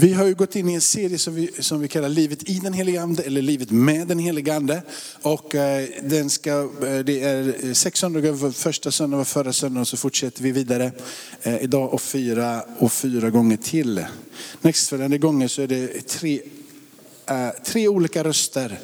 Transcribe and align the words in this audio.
Vi 0.00 0.12
har 0.12 0.26
ju 0.26 0.34
gått 0.34 0.56
in 0.56 0.68
i 0.68 0.74
en 0.74 0.80
serie 0.80 1.18
som 1.18 1.34
vi, 1.34 1.50
som 1.58 1.80
vi 1.80 1.88
kallar 1.88 2.08
Livet 2.08 2.48
i 2.48 2.58
den 2.58 2.72
helige 2.72 3.02
Ande 3.02 3.22
eller 3.22 3.42
Livet 3.42 3.70
med 3.70 4.06
den 4.06 4.18
helige 4.18 4.54
Ande. 4.54 4.82
Och 5.22 5.54
eh, 5.54 5.88
den 6.02 6.30
ska, 6.30 6.50
eh, 6.60 6.98
det 6.98 7.22
är 7.22 7.74
sex 7.74 8.00
söndagar, 8.00 8.52
första 8.52 8.90
söndagen 8.90 9.18
var 9.18 9.24
förra 9.24 9.52
söndagen 9.52 9.80
och 9.80 9.88
så 9.88 9.96
fortsätter 9.96 10.42
vi 10.42 10.52
vidare 10.52 10.92
eh, 11.42 11.62
idag 11.62 11.94
och 11.94 12.00
fyra 12.00 12.62
och 12.78 12.92
fyra 12.92 13.30
gånger 13.30 13.56
till. 13.56 14.04
Nästföljande 14.60 15.18
gånger 15.18 15.48
så 15.48 15.62
är 15.62 15.66
det 15.66 16.06
tre, 16.08 16.40
eh, 17.26 17.48
tre 17.64 17.88
olika 17.88 18.24
röster 18.24 18.78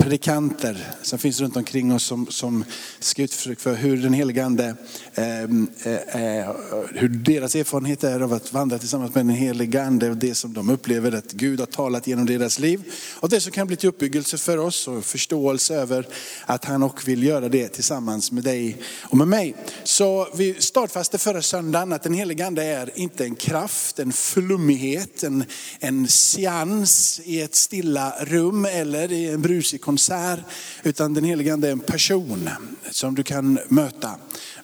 predikanter 0.00 0.86
som 1.02 1.18
finns 1.18 1.40
runt 1.40 1.56
omkring 1.56 1.94
oss 1.94 2.04
som, 2.04 2.26
som 2.26 2.64
ska 2.98 3.22
uttryck 3.22 3.60
för 3.60 3.74
hur 3.74 3.96
den 3.96 4.12
helige 4.12 4.44
Ande, 4.44 4.76
ehm, 5.14 5.68
eh, 5.82 6.38
eh, 6.38 6.50
hur 6.94 7.08
deras 7.08 7.54
erfarenhet 7.54 8.04
är 8.04 8.20
av 8.20 8.32
att 8.32 8.52
vandra 8.52 8.78
tillsammans 8.78 9.14
med 9.14 9.26
den 9.26 9.34
helige 9.34 9.82
Ande 9.82 10.10
och 10.10 10.16
det 10.16 10.34
som 10.34 10.54
de 10.54 10.70
upplever 10.70 11.12
att 11.12 11.32
Gud 11.32 11.60
har 11.60 11.66
talat 11.66 12.06
genom 12.06 12.26
deras 12.26 12.58
liv. 12.58 12.82
Och 13.20 13.28
det 13.28 13.40
som 13.40 13.52
kan 13.52 13.66
bli 13.66 13.76
till 13.76 13.88
uppbyggelse 13.88 14.38
för 14.38 14.58
oss 14.58 14.88
och 14.88 15.04
förståelse 15.04 15.74
över 15.74 16.06
att 16.46 16.64
han 16.64 16.82
och 16.82 17.08
vill 17.08 17.22
göra 17.22 17.48
det 17.48 17.68
tillsammans 17.68 18.32
med 18.32 18.44
dig 18.44 18.76
och 19.02 19.16
med 19.16 19.28
mig. 19.28 19.54
Så 19.84 20.28
vi 20.34 20.54
startfastade 20.54 21.22
förra 21.22 21.42
söndagen 21.42 21.92
att 21.92 22.02
den 22.02 22.14
helige 22.14 22.46
Ande 22.46 22.64
är 22.64 22.90
inte 22.94 23.24
en 23.24 23.34
kraft, 23.34 23.98
en 23.98 24.12
flummighet, 24.12 25.22
en, 25.22 25.44
en 25.78 26.08
seans 26.08 27.20
i 27.24 27.40
ett 27.40 27.54
stilla 27.54 28.14
rum 28.20 28.64
eller 28.64 29.12
i 29.12 29.28
en 29.28 29.42
brusig 29.42 29.80
konsert. 29.90 30.40
Utan 30.82 31.14
den 31.14 31.24
helige 31.24 31.52
Ande 31.52 31.68
är 31.68 31.72
en 31.72 31.80
person 31.80 32.50
som 32.90 33.14
du 33.14 33.22
kan 33.22 33.58
möta. 33.68 34.10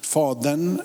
Fadern, 0.00 0.80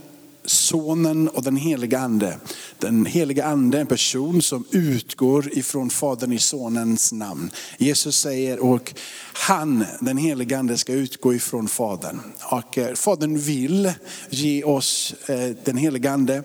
Sonen 0.46 1.30
och 1.30 1.44
den 1.44 1.56
heliga 1.56 2.00
ande. 2.00 2.38
Den 2.80 3.06
heliga 3.06 3.46
ande 3.46 3.78
är 3.78 3.82
en 3.82 3.88
person 3.88 4.42
som 4.42 4.66
utgår 4.72 5.58
ifrån 5.58 5.90
Fadern 5.90 6.32
i 6.32 6.40
Sonens 6.40 7.12
namn. 7.12 7.52
Jesus 7.78 8.18
säger 8.18 8.60
och 8.60 8.94
han, 9.34 9.86
den 10.00 10.18
heliga 10.18 10.60
ande, 10.60 10.78
ska 10.78 10.94
utgå 10.94 11.34
ifrån 11.34 11.68
Fadern. 11.68 12.20
Och 12.52 12.78
eh, 12.78 12.94
Fadern 12.94 13.38
vill 13.38 13.94
ge 14.30 14.64
oss 14.64 15.16
eh, 15.28 15.50
den 15.64 15.78
heliga 15.78 16.12
ande. 16.12 16.44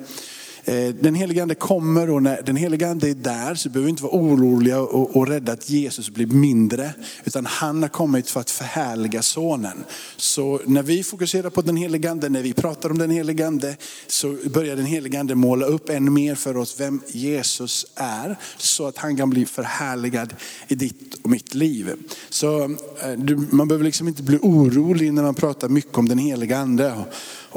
Eh, 0.68 0.88
den 0.88 1.14
heliga 1.14 1.42
ande 1.42 1.54
kommer 1.54 2.10
och 2.10 2.22
när 2.22 2.42
den 2.42 2.56
heliga 2.56 2.88
ande 2.88 3.10
är 3.10 3.14
där 3.14 3.54
så 3.54 3.68
behöver 3.68 3.84
vi 3.84 3.90
inte 3.90 4.02
vara 4.02 4.16
oroliga 4.16 4.80
och, 4.80 5.16
och 5.16 5.28
rädda 5.28 5.52
att 5.52 5.70
Jesus 5.70 6.10
blir 6.10 6.26
mindre. 6.26 6.90
Utan 7.24 7.46
han 7.46 7.82
har 7.82 7.88
kommit 7.88 8.30
för 8.30 8.40
att 8.40 8.50
förhärliga 8.50 9.22
sonen. 9.22 9.84
Så 10.16 10.60
när 10.66 10.82
vi 10.82 11.02
fokuserar 11.02 11.50
på 11.50 11.62
den 11.62 11.76
heliga 11.76 12.10
ande, 12.10 12.28
när 12.28 12.42
vi 12.42 12.52
pratar 12.52 12.90
om 12.90 12.98
den 12.98 13.10
heliga 13.10 13.46
ande, 13.46 13.76
så 14.06 14.36
börjar 14.44 14.76
den 14.76 14.86
heliga 14.86 15.20
ande 15.20 15.34
måla 15.34 15.66
upp 15.66 15.88
ännu 15.88 16.10
mer 16.10 16.34
för 16.34 16.56
oss 16.56 16.80
vem 16.80 17.00
Jesus 17.08 17.86
är. 17.94 18.36
Så 18.56 18.86
att 18.86 18.98
han 18.98 19.16
kan 19.16 19.30
bli 19.30 19.46
förhärligad 19.46 20.34
i 20.68 20.74
ditt 20.74 21.14
och 21.22 21.30
mitt 21.30 21.54
liv. 21.54 21.92
Så 22.28 22.62
eh, 22.62 23.36
man 23.50 23.68
behöver 23.68 23.84
liksom 23.84 24.08
inte 24.08 24.22
bli 24.22 24.38
orolig 24.42 25.12
när 25.12 25.22
man 25.22 25.34
pratar 25.34 25.68
mycket 25.68 25.98
om 25.98 26.08
den 26.08 26.18
heliga 26.18 26.58
ande. 26.58 27.04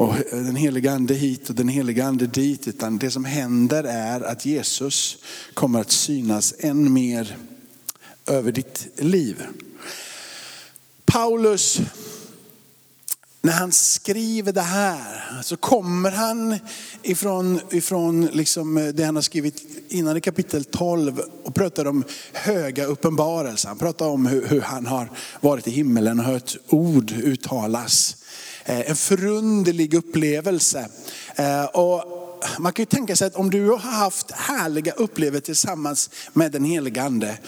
Och, 0.00 0.14
den 0.30 0.56
heliga 0.56 0.92
ande 0.92 1.14
hit 1.14 1.48
och 1.48 1.54
den 1.54 1.68
heliga 1.68 2.04
ande 2.04 2.26
dit. 2.26 2.68
Utan 2.68 2.98
det 2.98 3.10
som 3.10 3.24
händer 3.24 3.84
är 3.84 4.20
att 4.20 4.46
Jesus 4.46 5.18
kommer 5.54 5.80
att 5.80 5.90
synas 5.90 6.54
än 6.58 6.92
mer 6.92 7.36
över 8.26 8.52
ditt 8.52 8.88
liv. 8.96 9.42
Paulus, 11.04 11.80
när 13.42 13.52
han 13.52 13.72
skriver 13.72 14.52
det 14.52 14.60
här 14.60 15.42
så 15.42 15.56
kommer 15.56 16.10
han 16.10 16.58
ifrån, 17.02 17.60
ifrån 17.70 18.26
liksom 18.26 18.92
det 18.94 19.04
han 19.04 19.14
har 19.14 19.22
skrivit 19.22 19.62
innan 19.88 20.16
i 20.16 20.20
kapitel 20.20 20.64
12 20.64 21.18
och 21.44 21.54
pratar 21.54 21.86
om 21.86 22.04
höga 22.32 22.84
uppenbarelser. 22.84 23.68
Han 23.68 23.78
pratar 23.78 24.06
om 24.06 24.26
hur, 24.26 24.46
hur 24.46 24.60
han 24.60 24.86
har 24.86 25.10
varit 25.40 25.68
i 25.68 25.70
himmelen 25.70 26.20
och 26.20 26.26
hört 26.26 26.56
ord 26.68 27.12
uttalas. 27.12 28.16
Eh, 28.70 28.90
en 28.90 28.96
förunderlig 28.96 29.94
upplevelse. 29.94 30.88
Eh, 31.36 31.64
och 31.64 32.04
man 32.58 32.72
kan 32.72 32.82
ju 32.82 32.86
tänka 32.86 33.16
sig 33.16 33.26
att 33.26 33.34
om 33.34 33.50
du 33.50 33.68
har 33.68 33.78
haft 33.78 34.30
härliga 34.30 34.92
upplevelser 34.92 35.44
tillsammans 35.44 36.10
med 36.32 36.52
den 36.52 36.64
heliga 36.64 37.02
ande, 37.02 37.38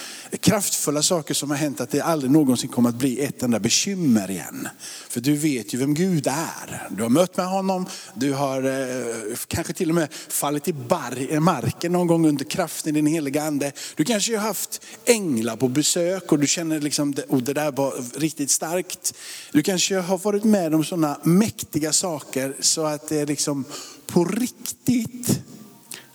kraftfulla 0.41 1.03
saker 1.03 1.35
som 1.35 1.51
har 1.51 1.57
hänt, 1.57 1.81
att 1.81 1.91
det 1.91 2.01
aldrig 2.01 2.31
någonsin 2.31 2.71
kommer 2.71 2.89
att 2.89 2.95
bli 2.95 3.25
ett 3.25 3.43
enda 3.43 3.59
bekymmer 3.59 4.31
igen. 4.31 4.69
För 5.09 5.21
du 5.21 5.37
vet 5.37 5.75
ju 5.75 5.79
vem 5.79 5.95
Gud 5.95 6.27
är. 6.27 6.89
Du 6.91 7.03
har 7.03 7.11
mött 7.11 7.37
med 7.37 7.47
honom, 7.47 7.87
du 8.15 8.33
har 8.33 8.63
eh, 8.63 9.37
kanske 9.49 9.73
till 9.73 9.89
och 9.89 9.95
med 9.95 10.09
fallit 10.29 10.69
i 10.69 10.73
bar- 10.73 11.41
marken 11.41 11.93
någon 11.93 12.07
gång 12.07 12.29
under 12.29 12.45
kraften 12.45 12.97
i 12.97 13.01
den 13.01 13.07
heliga 13.13 13.43
ande. 13.43 13.73
Du 13.97 14.05
kanske 14.05 14.37
har 14.37 14.47
haft 14.47 14.83
änglar 15.05 15.57
på 15.57 15.69
besök 15.69 16.33
och 16.33 16.39
du 16.39 16.47
känner 16.47 16.81
liksom, 16.81 17.15
och 17.29 17.43
det 17.43 17.53
där 17.53 17.73
var 17.73 18.19
riktigt 18.21 18.51
starkt. 18.51 19.15
Du 19.53 19.63
kanske 19.63 19.97
har 19.97 20.19
varit 20.19 20.45
med 20.45 20.75
om 20.75 20.85
sådana 20.85 21.21
mäktiga 21.23 21.93
saker 21.93 22.57
så 22.61 22.85
att 22.85 23.09
det 23.09 23.21
är 23.21 23.27
liksom 23.27 23.65
på 24.13 24.25
riktigt. 24.25 25.41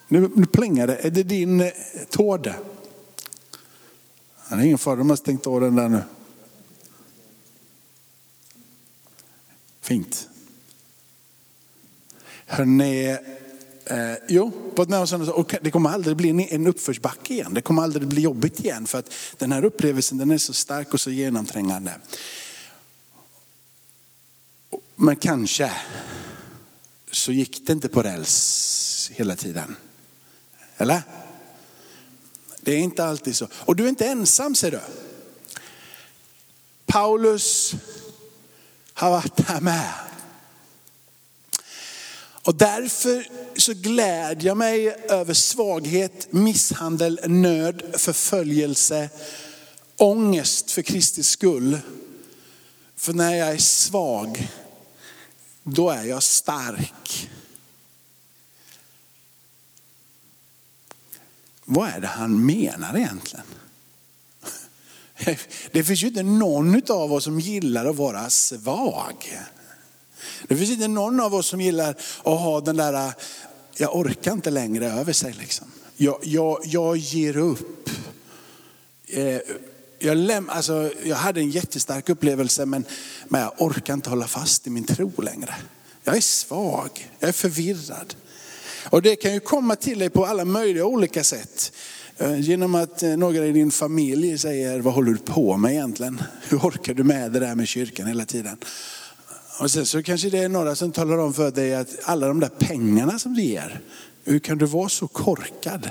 Nu, 0.08 0.32
nu 0.36 0.46
plingar 0.46 0.88
det. 0.88 0.96
Är 0.96 1.10
det 1.10 1.24
din 1.24 1.60
tår 1.60 2.38
tårde? 2.38 2.56
Det 4.50 4.56
är 4.56 4.60
ingen 4.60 4.78
fara, 4.78 4.96
de 4.96 5.10
har 5.10 5.18
stängt 5.18 5.48
av 5.48 5.62
den 5.62 5.76
där 5.76 5.90
nu. 5.90 6.04
Fint. 9.82 10.30
Hörrni, 12.46 13.18
eh, 13.86 14.14
jo, 14.28 14.52
på 14.76 14.82
ett 14.82 14.90
med 14.90 15.10
sätt, 15.10 15.30
och 15.30 15.56
det 15.62 15.72
kommer 15.72 15.90
aldrig 15.90 16.18
bli 16.18 16.48
en 16.52 16.68
uppförsbacke 16.68 17.34
igen. 17.34 17.54
Det 17.54 17.62
kommer 17.62 17.84
aldrig 17.84 18.08
bli 18.08 18.22
jobbigt 18.22 18.60
igen 18.60 18.88
för 18.88 19.00
att 19.00 19.14
den 19.38 19.52
här 19.52 19.66
upplevelsen 19.66 20.18
den 20.18 20.32
är 20.32 20.38
så 20.38 20.54
stark 20.54 20.94
och 20.94 21.02
så 21.02 21.12
genomträngande. 21.12 21.92
Men 24.96 25.16
kanske 25.16 25.72
så 27.12 27.32
gick 27.32 27.68
det 27.68 27.74
inte 27.74 27.90
på 27.90 28.04
räls 28.04 29.12
hela 29.14 29.36
tiden. 29.36 29.76
Eller? 30.78 31.02
Det 32.62 32.74
är 32.74 32.78
inte 32.78 33.06
alltid 33.06 33.36
så. 33.36 33.48
Och 33.54 33.76
du 33.76 33.84
är 33.86 33.90
inte 33.90 34.08
ensam 34.08 34.56
ser 34.56 34.72
du. 34.72 34.80
Paulus 36.86 37.74
har 38.94 39.12
varit 39.12 39.40
här 39.40 39.62
med. 39.62 39.94
Och 42.48 42.56
därför 42.56 43.28
så 43.60 43.74
glädjer 43.74 44.48
jag 44.48 44.58
mig 44.58 44.90
över 45.10 45.34
svaghet, 45.34 46.28
misshandel, 46.34 47.20
nöd, 47.28 47.84
förföljelse, 47.98 49.10
ångest 49.98 50.72
för 50.72 50.82
Kristi 50.82 51.24
skull. 51.24 51.80
För 52.96 53.14
när 53.14 53.36
jag 53.36 53.50
är 53.50 53.58
svag, 53.58 54.50
då 55.70 55.90
är 55.90 56.04
jag 56.04 56.24
stark. 56.24 57.30
Vad 61.66 61.90
är 61.90 62.00
det 62.00 62.08
han 62.08 62.46
menar 62.46 62.98
egentligen? 62.98 63.46
Det 65.72 65.84
finns 65.84 66.04
ju 66.04 66.08
inte 66.08 66.24
någon 66.24 66.82
av 66.90 67.14
oss 67.14 67.24
som 67.24 67.40
gillar 67.40 67.86
att 67.86 67.96
vara 67.96 68.30
svag. 68.30 69.38
Det 70.48 70.56
finns 70.56 70.70
inte 70.70 70.88
någon 70.88 71.20
av 71.20 71.36
oss 71.36 71.48
som 71.48 71.62
gillar 71.62 71.90
att 72.18 72.40
ha 72.40 72.62
den 72.62 72.78
där, 72.78 73.14
jag 73.78 73.96
orkar 73.96 74.34
inte 74.34 74.50
längre 74.50 74.92
över 74.92 75.14
sig. 75.14 75.34
Liksom. 75.34 75.68
Jag, 75.96 76.20
jag, 76.24 76.60
jag 76.64 76.98
ger 76.98 77.38
upp. 77.38 77.90
Eh, 79.08 79.40
jag, 80.00 80.18
läm, 80.18 80.50
alltså, 80.50 80.92
jag 81.04 81.16
hade 81.16 81.40
en 81.40 81.50
jättestark 81.50 82.10
upplevelse 82.10 82.66
men, 82.66 82.86
men 83.28 83.42
jag 83.42 83.54
orkar 83.58 83.94
inte 83.94 84.10
hålla 84.10 84.28
fast 84.28 84.68
i 84.68 84.70
min 84.70 84.86
tro 84.86 85.12
längre. 85.22 85.56
Jag 86.04 86.18
är 86.18 86.22
svag, 86.22 87.10
jag 87.20 87.28
är 87.28 87.34
förvirrad. 87.34 88.16
Och 88.90 89.02
det 89.02 89.16
kan 89.16 89.34
ju 89.34 89.40
komma 89.40 89.76
till 89.76 90.00
dig 90.00 90.10
på 90.10 90.26
alla 90.26 90.46
möjliga 90.46 90.86
olika 90.86 91.24
sätt. 91.24 91.72
Eh, 92.18 92.40
genom 92.40 92.76
att 92.76 93.04
eh, 93.04 93.10
några 93.10 93.46
i 93.46 93.52
din 93.52 93.72
familj 93.72 94.38
säger, 94.38 94.80
vad 94.80 94.94
håller 94.94 95.12
du 95.12 95.18
på 95.18 95.58
med 95.58 95.72
egentligen? 95.72 96.22
Hur 96.50 96.58
orkar 96.58 96.94
du 96.94 97.04
med 97.04 97.32
det 97.32 97.40
där 97.40 97.56
med 97.56 97.68
kyrkan 97.68 98.08
hela 98.08 98.26
tiden? 98.26 98.58
Och 99.60 99.72
sen 99.72 99.86
så 99.86 100.04
kanske 100.04 100.30
det 100.30 100.38
är 100.38 100.50
några 100.50 100.76
som 100.76 100.92
talar 100.92 101.18
om 101.18 101.34
för 101.34 101.52
dig 101.52 101.76
att 101.76 102.00
alla 102.04 102.28
de 102.28 102.40
där 102.40 102.52
pengarna 102.60 103.20
som 103.20 103.34
du 103.34 103.42
ger, 103.42 103.82
hur 104.24 104.40
kan 104.40 104.58
du 104.58 104.66
vara 104.66 104.90
så 104.90 105.08
korkad? 105.08 105.90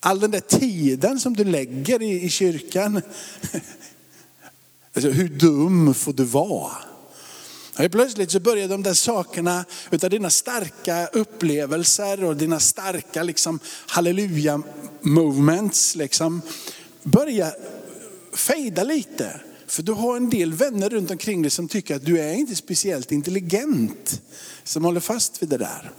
All 0.00 0.20
den 0.20 0.30
där 0.30 0.40
tiden 0.40 1.20
som 1.20 1.36
du 1.36 1.44
lägger 1.44 2.02
i, 2.02 2.24
i 2.24 2.30
kyrkan, 2.30 3.02
alltså, 4.94 5.10
hur 5.10 5.28
dum 5.28 5.94
får 5.94 6.12
du 6.12 6.24
vara? 6.24 6.72
Och 7.78 7.90
plötsligt 7.90 8.30
så 8.30 8.40
börjar 8.40 8.68
de 8.68 8.82
där 8.82 8.94
sakerna 8.94 9.64
utav 9.90 10.10
dina 10.10 10.30
starka 10.30 11.06
upplevelser 11.06 12.24
och 12.24 12.36
dina 12.36 12.60
starka 12.60 13.22
liksom, 13.22 13.58
halleluja 13.86 14.62
movements 15.00 15.96
liksom, 15.96 16.42
börja 17.02 17.52
fejda 18.34 18.84
lite. 18.84 19.40
För 19.66 19.82
du 19.82 19.92
har 19.92 20.16
en 20.16 20.30
del 20.30 20.52
vänner 20.52 20.90
runt 20.90 21.10
omkring 21.10 21.42
dig 21.42 21.50
som 21.50 21.68
tycker 21.68 21.96
att 21.96 22.04
du 22.04 22.18
är 22.18 22.32
inte 22.32 22.56
speciellt 22.56 23.12
intelligent. 23.12 24.22
Som 24.64 24.84
håller 24.84 25.00
fast 25.00 25.42
vid 25.42 25.48
det 25.48 25.58
där. 25.58 25.92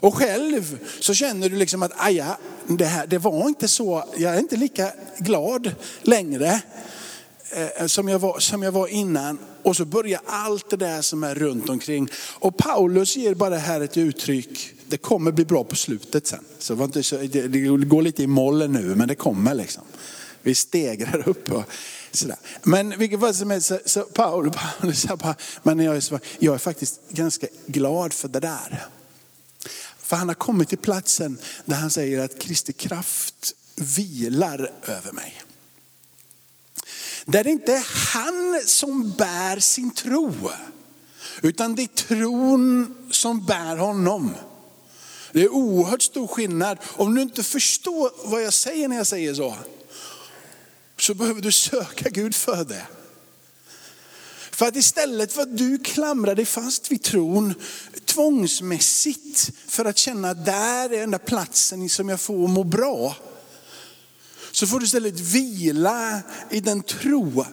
Och 0.00 0.14
själv 0.14 0.78
så 1.00 1.14
känner 1.14 1.48
du 1.48 1.56
liksom 1.56 1.82
att 1.82 1.92
aja, 1.96 2.36
det, 2.66 2.84
här, 2.84 3.06
det 3.06 3.18
var 3.18 3.48
inte 3.48 3.68
så, 3.68 4.04
jag 4.16 4.34
är 4.34 4.38
inte 4.38 4.56
lika 4.56 4.92
glad 5.18 5.74
längre 6.02 6.60
eh, 7.50 7.86
som, 7.86 8.08
jag 8.08 8.18
var, 8.18 8.38
som 8.38 8.62
jag 8.62 8.72
var 8.72 8.88
innan. 8.88 9.38
Och 9.62 9.76
så 9.76 9.84
börjar 9.84 10.20
allt 10.26 10.70
det 10.70 10.76
där 10.76 11.02
som 11.02 11.24
är 11.24 11.34
runt 11.34 11.68
omkring. 11.68 12.08
Och 12.38 12.56
Paulus 12.56 13.16
ger 13.16 13.34
bara 13.34 13.56
här 13.56 13.80
ett 13.80 13.96
uttryck, 13.96 14.70
det 14.86 14.96
kommer 14.96 15.32
bli 15.32 15.44
bra 15.44 15.64
på 15.64 15.76
slutet 15.76 16.26
sen. 16.26 16.44
Så 16.58 16.74
det, 16.74 16.84
inte 16.84 17.02
så, 17.02 17.16
det, 17.16 17.48
det 17.48 17.58
går 17.60 18.02
lite 18.02 18.22
i 18.22 18.26
mollen 18.26 18.72
nu, 18.72 18.94
men 18.94 19.08
det 19.08 19.14
kommer 19.14 19.54
liksom. 19.54 19.82
Vi 20.42 20.54
stegrar 20.54 21.28
upp. 21.28 21.52
Och, 21.52 21.64
sådär. 22.16 22.36
Men 22.62 22.98
vilket 22.98 23.20
fall 23.20 23.34
som 23.34 23.50
helst, 23.50 23.68
så, 23.68 23.78
så 23.84 24.02
Paulus, 24.02 24.54
Paulus 24.80 25.06
bara, 25.06 25.34
men 25.62 25.80
jag 25.80 25.96
är, 25.96 26.00
så, 26.00 26.18
jag 26.38 26.54
är 26.54 26.58
faktiskt 26.58 27.00
ganska 27.08 27.46
glad 27.66 28.12
för 28.12 28.28
det 28.28 28.40
där. 28.40 28.86
För 30.04 30.16
han 30.16 30.28
har 30.28 30.34
kommit 30.34 30.68
till 30.68 30.78
platsen 30.78 31.38
där 31.64 31.76
han 31.76 31.90
säger 31.90 32.24
att 32.24 32.38
Kristi 32.38 32.72
kraft 32.72 33.54
vilar 33.76 34.72
över 34.82 35.12
mig. 35.12 35.42
Där 37.24 37.44
det 37.44 37.50
inte 37.50 37.72
är 37.72 37.86
han 38.14 38.60
som 38.66 39.10
bär 39.10 39.58
sin 39.58 39.90
tro, 39.90 40.34
utan 41.42 41.74
det 41.74 41.82
är 41.82 41.86
tron 41.86 42.94
som 43.10 43.46
bär 43.46 43.76
honom. 43.76 44.34
Det 45.32 45.42
är 45.42 45.48
oerhört 45.48 46.02
stor 46.02 46.26
skillnad. 46.26 46.78
Om 46.82 47.14
du 47.14 47.22
inte 47.22 47.42
förstår 47.42 48.28
vad 48.30 48.42
jag 48.42 48.52
säger 48.52 48.88
när 48.88 48.96
jag 48.96 49.06
säger 49.06 49.34
så, 49.34 49.56
så 50.98 51.14
behöver 51.14 51.40
du 51.42 51.52
söka 51.52 52.10
Gud 52.10 52.34
för 52.34 52.64
det. 52.64 52.86
För 54.54 54.66
att 54.66 54.76
istället 54.76 55.32
för 55.32 55.42
att 55.42 55.56
du 55.56 55.78
klamrar 55.78 56.34
dig 56.34 56.44
fast 56.44 56.92
vid 56.92 57.02
tron 57.02 57.54
tvångsmässigt 58.04 59.50
för 59.66 59.84
att 59.84 59.98
känna 59.98 60.30
att 60.30 60.44
där 60.44 60.92
är 60.92 61.00
den 61.00 61.10
där 61.10 61.18
platsen 61.18 61.88
som 61.88 62.08
jag 62.08 62.20
får 62.20 62.48
må 62.48 62.64
bra. 62.64 63.16
Så 64.52 64.66
får 64.66 64.80
du 64.80 64.86
istället 64.86 65.20
vila 65.20 66.22
i 66.50 66.60
den 66.60 66.82
tro 66.82 67.44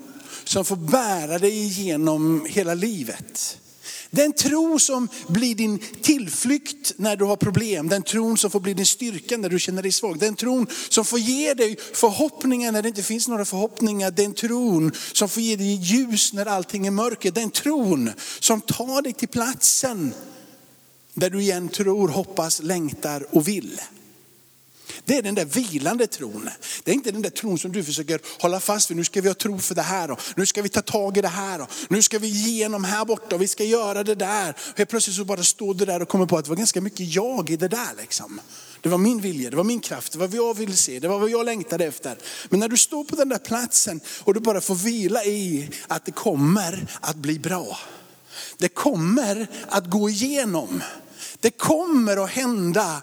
som 0.43 0.65
får 0.65 0.75
bära 0.75 1.39
dig 1.39 1.57
igenom 1.57 2.45
hela 2.49 2.73
livet. 2.73 3.57
Den 4.13 4.33
tro 4.33 4.79
som 4.79 5.07
blir 5.27 5.55
din 5.55 5.79
tillflykt 6.01 6.93
när 6.97 7.15
du 7.15 7.25
har 7.25 7.35
problem. 7.35 7.89
Den 7.89 8.03
tron 8.03 8.37
som 8.37 8.51
får 8.51 8.59
bli 8.59 8.73
din 8.73 8.85
styrka 8.85 9.37
när 9.37 9.49
du 9.49 9.59
känner 9.59 9.81
dig 9.81 9.91
svag. 9.91 10.19
Den 10.19 10.35
tron 10.35 10.67
som 10.89 11.05
får 11.05 11.19
ge 11.19 11.53
dig 11.53 11.77
förhoppningar 11.93 12.71
när 12.71 12.81
det 12.81 12.87
inte 12.87 13.03
finns 13.03 13.27
några 13.27 13.45
förhoppningar. 13.45 14.11
Den 14.11 14.33
tron 14.33 14.91
som 15.13 15.29
får 15.29 15.43
ge 15.43 15.55
dig 15.55 15.73
ljus 15.75 16.33
när 16.33 16.45
allting 16.45 16.87
är 16.87 16.91
mörker. 16.91 17.31
Den 17.31 17.51
tron 17.51 18.11
som 18.39 18.61
tar 18.61 19.01
dig 19.01 19.13
till 19.13 19.27
platsen 19.27 20.13
där 21.13 21.29
du 21.29 21.41
igen 21.41 21.69
tror, 21.69 22.07
hoppas, 22.07 22.61
längtar 22.61 23.25
och 23.35 23.47
vill. 23.47 23.79
Det 25.05 25.17
är 25.17 25.21
den 25.21 25.35
där 25.35 25.45
vilande 25.45 26.07
tron. 26.07 26.49
Det 26.83 26.91
är 26.91 26.95
inte 26.95 27.11
den 27.11 27.21
där 27.21 27.29
tron 27.29 27.59
som 27.59 27.71
du 27.71 27.83
försöker 27.83 28.19
hålla 28.39 28.59
fast 28.59 28.91
vid. 28.91 28.97
Nu 28.97 29.03
ska 29.03 29.21
vi 29.21 29.27
ha 29.27 29.35
tro 29.35 29.59
för 29.59 29.75
det 29.75 29.81
här 29.81 30.11
och 30.11 30.21
nu 30.35 30.45
ska 30.45 30.61
vi 30.61 30.69
ta 30.69 30.81
tag 30.81 31.17
i 31.17 31.21
det 31.21 31.27
här 31.27 31.61
och 31.61 31.69
nu 31.89 32.01
ska 32.01 32.19
vi 32.19 32.27
igenom 32.27 32.83
här 32.83 33.05
borta 33.05 33.35
och 33.35 33.41
vi 33.41 33.47
ska 33.47 33.63
göra 33.63 34.03
det 34.03 34.15
där. 34.15 34.55
Helt 34.75 34.89
plötsligt 34.89 35.15
så 35.15 35.25
bara 35.25 35.43
står 35.43 35.73
du 35.73 35.85
där 35.85 36.01
och 36.01 36.09
kommer 36.09 36.25
på 36.25 36.37
att 36.37 36.45
det 36.45 36.49
var 36.49 36.55
ganska 36.55 36.81
mycket 36.81 37.15
jag 37.15 37.49
i 37.49 37.57
det 37.57 37.67
där 37.67 37.89
liksom. 37.97 38.41
Det 38.81 38.89
var 38.89 38.97
min 38.97 39.21
vilja, 39.21 39.49
det 39.49 39.55
var 39.55 39.63
min 39.63 39.79
kraft, 39.79 40.11
det 40.11 40.19
var 40.19 40.27
vad 40.27 40.37
jag 40.37 40.57
ville 40.57 40.75
se, 40.75 40.99
det 40.99 41.07
var 41.07 41.19
vad 41.19 41.29
jag 41.29 41.45
längtade 41.45 41.85
efter. 41.85 42.17
Men 42.49 42.59
när 42.59 42.67
du 42.67 42.77
står 42.77 43.03
på 43.03 43.15
den 43.15 43.29
där 43.29 43.37
platsen 43.37 44.01
och 44.19 44.33
du 44.33 44.39
bara 44.39 44.61
får 44.61 44.75
vila 44.75 45.23
i 45.23 45.69
att 45.87 46.05
det 46.05 46.11
kommer 46.11 46.87
att 47.01 47.15
bli 47.15 47.39
bra. 47.39 47.77
Det 48.57 48.69
kommer 48.69 49.47
att 49.69 49.89
gå 49.89 50.09
igenom. 50.09 50.83
Det 51.39 51.51
kommer 51.51 52.23
att 52.23 52.29
hända 52.29 53.01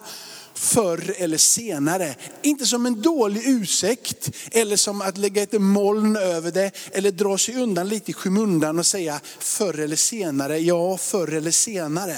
förr 0.59 1.15
eller 1.17 1.37
senare. 1.37 2.15
Inte 2.43 2.67
som 2.67 2.87
en 2.87 3.03
dålig 3.03 3.43
ursäkt 3.47 4.31
eller 4.51 4.77
som 4.77 5.03
att 5.03 5.19
lägga 5.19 5.43
ett 5.43 5.61
moln 5.61 6.17
över 6.17 6.51
det 6.51 6.71
eller 6.93 7.11
dra 7.11 7.39
sig 7.39 7.55
undan 7.55 7.89
lite 7.89 8.11
i 8.11 8.15
skymundan 8.15 8.79
och 8.79 8.87
säga 8.87 9.21
förr 9.39 9.79
eller 9.79 9.97
senare, 9.97 10.59
ja 10.59 10.97
förr 10.97 11.33
eller 11.33 11.51
senare. 11.51 12.17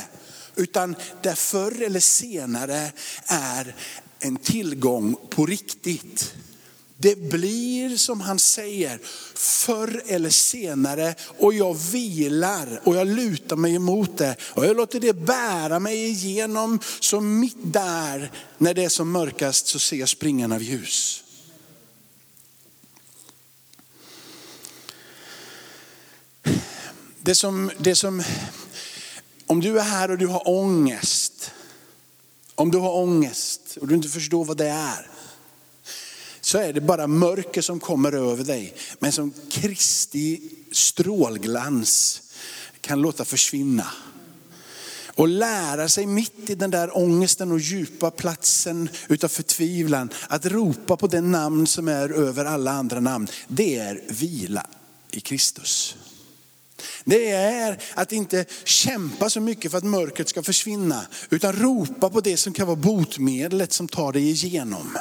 Utan 0.57 0.97
där 1.23 1.35
förr 1.35 1.83
eller 1.83 2.01
senare 2.01 2.93
är 3.27 3.75
en 4.21 4.37
tillgång 4.37 5.17
på 5.31 5.47
riktigt. 5.47 6.35
Det 7.02 7.19
blir 7.19 7.97
som 7.97 8.20
han 8.20 8.38
säger, 8.38 9.00
förr 9.35 10.02
eller 10.06 10.31
senare 10.31 11.14
och 11.38 11.55
jag 11.55 11.75
vilar 11.75 12.81
och 12.85 12.97
jag 12.97 13.06
lutar 13.06 13.56
mig 13.56 13.75
emot 13.75 14.19
det. 14.19 14.37
Och 14.41 14.67
jag 14.67 14.76
låter 14.76 15.00
det 15.00 15.12
bära 15.12 15.79
mig 15.79 16.11
igenom, 16.11 16.81
så 17.00 17.20
mitt 17.20 17.56
där, 17.62 18.32
när 18.58 18.75
det 18.75 18.85
är 18.85 18.88
som 18.88 19.12
mörkast 19.12 19.67
så 19.67 19.79
ser 19.79 19.97
jag 19.97 20.08
springan 20.08 20.52
av 20.52 20.62
ljus. 20.62 21.25
Det 27.23 27.35
som, 27.35 27.70
det 27.79 27.94
som, 27.94 28.23
om 29.46 29.61
du 29.61 29.79
är 29.79 29.85
här 29.85 30.11
och 30.11 30.19
du 30.19 30.26
har 30.26 30.49
ångest, 30.49 31.50
om 32.55 32.70
du 32.70 32.79
har 32.79 32.93
ångest 32.93 33.79
och 33.81 33.88
du 33.88 33.94
inte 33.94 34.08
förstår 34.08 34.44
vad 34.44 34.56
det 34.56 34.69
är, 34.69 35.11
så 36.50 36.58
är 36.58 36.73
det 36.73 36.81
bara 36.81 37.06
mörker 37.06 37.62
som 37.62 37.81
kommer 37.81 38.12
över 38.12 38.44
dig. 38.44 38.75
Men 38.99 39.12
som 39.12 39.32
Kristi 39.50 40.41
strålglans 40.73 42.23
kan 42.81 43.02
låta 43.02 43.25
försvinna. 43.25 43.87
Och 45.06 45.29
lära 45.29 45.88
sig 45.88 46.06
mitt 46.06 46.50
i 46.50 46.55
den 46.55 46.70
där 46.70 46.97
ångesten 46.97 47.52
och 47.52 47.61
djupa 47.61 48.11
platsen 48.11 48.88
utav 49.08 49.29
förtvivlan, 49.29 50.11
att 50.29 50.47
ropa 50.47 50.97
på 50.97 51.06
det 51.06 51.20
namn 51.20 51.67
som 51.67 51.88
är 51.88 52.12
över 52.12 52.44
alla 52.44 52.70
andra 52.70 53.00
namn. 53.00 53.29
Det 53.49 53.76
är 53.76 54.03
vila 54.08 54.67
i 55.11 55.20
Kristus. 55.20 55.96
Det 57.05 57.31
är 57.31 57.82
att 57.94 58.12
inte 58.12 58.44
kämpa 58.64 59.31
så 59.31 59.41
mycket 59.41 59.70
för 59.70 59.79
att 59.79 59.85
mörkret 59.85 60.29
ska 60.29 60.43
försvinna, 60.43 61.03
utan 61.31 61.53
ropa 61.53 62.11
på 62.11 62.20
det 62.20 62.37
som 62.37 62.53
kan 62.53 62.67
vara 62.67 62.76
botmedlet 62.76 63.73
som 63.73 63.88
tar 63.88 64.12
dig 64.12 64.31
igenom. 64.31 64.99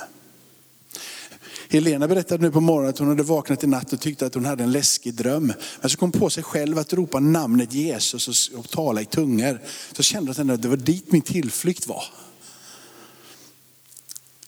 Helena 1.71 2.07
berättade 2.07 2.44
nu 2.44 2.52
på 2.52 2.61
morgonen 2.61 2.90
att 2.90 2.99
hon 2.99 3.07
hade 3.07 3.23
vaknat 3.23 3.64
i 3.64 3.68
natt 3.68 3.94
och 3.94 3.99
tyckte 3.99 4.26
att 4.26 4.33
hon 4.33 4.45
hade 4.45 4.64
en 4.64 4.71
läskig 4.71 5.14
dröm. 5.14 5.54
Men 5.81 5.90
så 5.90 5.97
kom 5.97 6.11
på 6.11 6.30
sig 6.30 6.44
själv 6.44 6.78
att 6.78 6.94
ropa 6.94 7.19
namnet 7.19 7.73
Jesus 7.73 8.49
och, 8.49 8.69
tala 8.69 9.02
i 9.02 9.06
tungor. 9.06 9.61
Så 9.92 10.04
kände 10.04 10.33
hon 10.38 10.49
att 10.49 10.61
det 10.61 10.68
var 10.68 10.78
dit 10.78 11.11
min 11.11 11.21
tillflykt 11.21 11.88
var. 11.88 12.04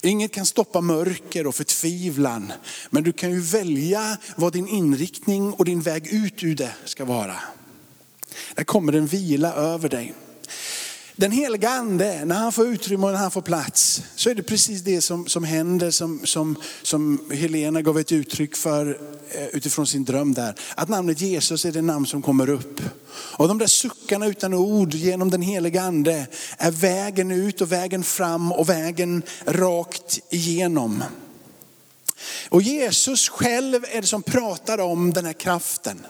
Inget 0.02 0.34
kan 0.34 0.46
stoppa 0.46 0.82
mörker 0.82 1.48
och 1.48 1.56
förtvivlan. 1.56 2.54
Men 2.90 3.04
du 3.04 3.12
kan 3.12 3.32
ju 3.32 3.42
välja 3.42 4.18
vad 4.36 4.54
din 4.54 4.68
inriktning 4.68 5.54
och 5.54 5.66
din 5.66 5.82
väg 5.82 6.08
ut 6.08 6.44
ur 6.44 6.56
det 6.56 6.74
ska 6.86 7.06
vara. 7.06 7.36
Där 8.56 8.64
kommer 8.64 8.94
en 8.94 9.08
vila 9.08 9.54
över 9.54 9.90
dig. 9.90 10.14
Den 11.22 11.32
heliga 11.32 11.70
ande, 11.70 12.26
när 12.26 12.36
han 12.36 12.52
får 12.52 12.68
utrymme 12.68 13.06
och 13.06 13.12
när 13.12 13.20
han 13.20 13.32
får 13.32 13.42
plats, 13.42 14.04
så 14.16 14.30
är 14.30 14.36
det 14.36 14.44
precis 14.44 14.82
det 14.82 15.02
som, 15.02 15.28
som 15.28 15.44
händer 15.44 15.92
som, 15.92 16.22
som, 16.24 16.56
som 16.82 17.30
Helena 17.32 17.82
gav 17.82 18.00
ett 18.00 18.12
uttryck 18.12 18.56
för 18.56 18.98
eh, 19.32 19.46
utifrån 19.46 19.88
sin 19.88 20.06
dröm 20.06 20.34
där. 20.34 20.56
Att 20.76 20.90
namnet 20.90 21.22
Jesus 21.22 21.66
är 21.66 21.72
det 21.72 21.82
namn 21.82 22.06
som 22.06 22.22
kommer 22.22 22.50
upp. 22.50 22.82
Och 23.12 23.48
de 23.48 23.58
där 23.58 23.68
suckarna 23.68 24.26
utan 24.26 24.54
ord 24.54 24.94
genom 24.94 25.30
den 25.30 25.42
heliga 25.42 25.82
ande 25.82 26.28
är 26.58 26.72
vägen 26.72 27.32
ut 27.32 27.62
och 27.62 27.72
vägen 27.72 28.04
fram 28.04 28.52
och 28.52 28.70
vägen 28.70 29.24
rakt 29.46 30.20
igenom. 30.30 31.04
Och 32.50 32.62
Jesus 32.62 33.30
själv 33.30 33.86
är 33.92 34.02
det 34.02 34.08
som 34.08 34.24
pratar 34.24 34.78
om 34.78 35.14
den 35.14 35.26
här 35.26 35.34
kraften. 35.34 36.06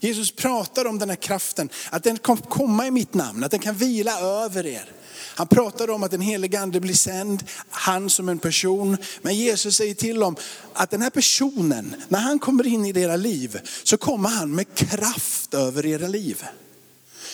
Jesus 0.00 0.30
pratar 0.30 0.84
om 0.84 0.98
den 0.98 1.08
här 1.08 1.16
kraften, 1.16 1.68
att 1.90 2.02
den 2.02 2.18
kan 2.18 2.36
komma 2.36 2.86
i 2.86 2.90
mitt 2.90 3.14
namn, 3.14 3.44
att 3.44 3.50
den 3.50 3.60
kan 3.60 3.74
vila 3.74 4.20
över 4.20 4.66
er. 4.66 4.92
Han 5.34 5.46
pratar 5.46 5.90
om 5.90 6.02
att 6.02 6.10
den 6.10 6.20
helige 6.20 6.60
ande 6.60 6.80
blir 6.80 6.94
sänd, 6.94 7.44
han 7.70 8.10
som 8.10 8.28
en 8.28 8.38
person. 8.38 8.96
Men 9.22 9.34
Jesus 9.34 9.76
säger 9.76 9.94
till 9.94 10.20
dem 10.20 10.36
att 10.72 10.90
den 10.90 11.02
här 11.02 11.10
personen, 11.10 11.94
när 12.08 12.18
han 12.18 12.38
kommer 12.38 12.66
in 12.66 12.86
i 12.86 13.00
era 13.00 13.16
liv, 13.16 13.60
så 13.82 13.96
kommer 13.96 14.28
han 14.28 14.54
med 14.54 14.74
kraft 14.74 15.54
över 15.54 15.86
era 15.86 16.08
liv. 16.08 16.44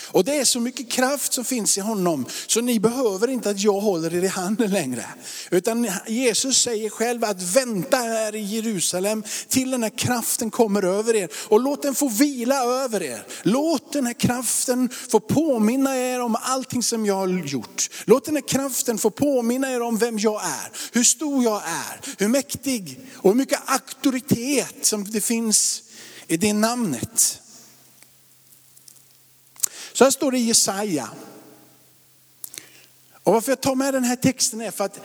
Och 0.06 0.24
det 0.24 0.38
är 0.38 0.44
så 0.44 0.60
mycket 0.60 0.90
kraft 0.90 1.32
som 1.32 1.44
finns 1.44 1.78
i 1.78 1.80
honom, 1.80 2.26
så 2.46 2.60
ni 2.60 2.80
behöver 2.80 3.28
inte 3.28 3.50
att 3.50 3.60
jag 3.60 3.80
håller 3.80 4.14
er 4.14 4.24
i 4.24 4.26
handen 4.26 4.70
längre. 4.70 5.04
Utan 5.50 5.88
Jesus 6.06 6.62
säger 6.62 6.90
själv 6.90 7.24
att 7.24 7.42
vänta 7.42 7.96
här 7.96 8.34
i 8.34 8.40
Jerusalem 8.40 9.24
till 9.48 9.70
den 9.70 9.82
här 9.82 9.98
kraften 9.98 10.50
kommer 10.50 10.82
över 10.82 11.16
er. 11.16 11.28
Och 11.48 11.60
låt 11.60 11.82
den 11.82 11.94
få 11.94 12.08
vila 12.08 12.64
över 12.64 13.02
er. 13.02 13.26
Låt 13.42 13.92
den 13.92 14.06
här 14.06 14.12
kraften 14.12 14.88
få 15.08 15.20
påminna 15.20 15.96
er 15.96 16.20
om 16.20 16.36
allting 16.42 16.82
som 16.82 17.06
jag 17.06 17.14
har 17.14 17.28
gjort. 17.28 17.90
Låt 18.04 18.24
den 18.24 18.36
här 18.36 18.48
kraften 18.48 18.98
få 18.98 19.10
påminna 19.10 19.72
er 19.72 19.82
om 19.82 19.98
vem 19.98 20.18
jag 20.18 20.44
är, 20.44 20.72
hur 20.92 21.04
stor 21.04 21.44
jag 21.44 21.62
är, 21.66 22.00
hur 22.18 22.28
mäktig 22.28 23.00
och 23.14 23.30
hur 23.30 23.36
mycket 23.36 23.60
auktoritet 23.66 24.86
som 24.86 25.04
det 25.04 25.20
finns 25.20 25.82
i 26.26 26.36
det 26.36 26.52
namnet. 26.52 27.40
Så 29.96 30.04
här 30.04 30.10
står 30.10 30.32
det 30.32 30.38
i 30.38 30.46
Jesaja. 30.46 31.10
Och 33.22 33.32
varför 33.32 33.52
jag 33.52 33.60
tar 33.60 33.74
med 33.74 33.94
den 33.94 34.04
här 34.04 34.16
texten 34.16 34.60
är 34.60 34.70
för 34.70 34.84
att, 34.84 35.00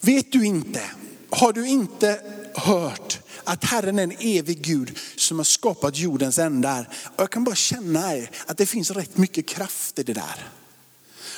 vet 0.00 0.32
du 0.32 0.46
inte, 0.46 0.82
har 1.30 1.52
du 1.52 1.68
inte 1.68 2.20
hört 2.54 3.20
att 3.44 3.64
Herren 3.64 3.98
är 3.98 4.02
en 4.02 4.16
evig 4.18 4.62
Gud 4.62 4.98
som 5.16 5.38
har 5.38 5.44
skapat 5.44 5.98
jordens 5.98 6.38
ändar. 6.38 6.88
Och 7.16 7.22
jag 7.22 7.30
kan 7.30 7.44
bara 7.44 7.54
känna 7.54 8.12
att 8.46 8.58
det 8.58 8.66
finns 8.66 8.90
rätt 8.90 9.16
mycket 9.16 9.48
kraft 9.48 9.98
i 9.98 10.02
det 10.02 10.12
där. 10.12 10.48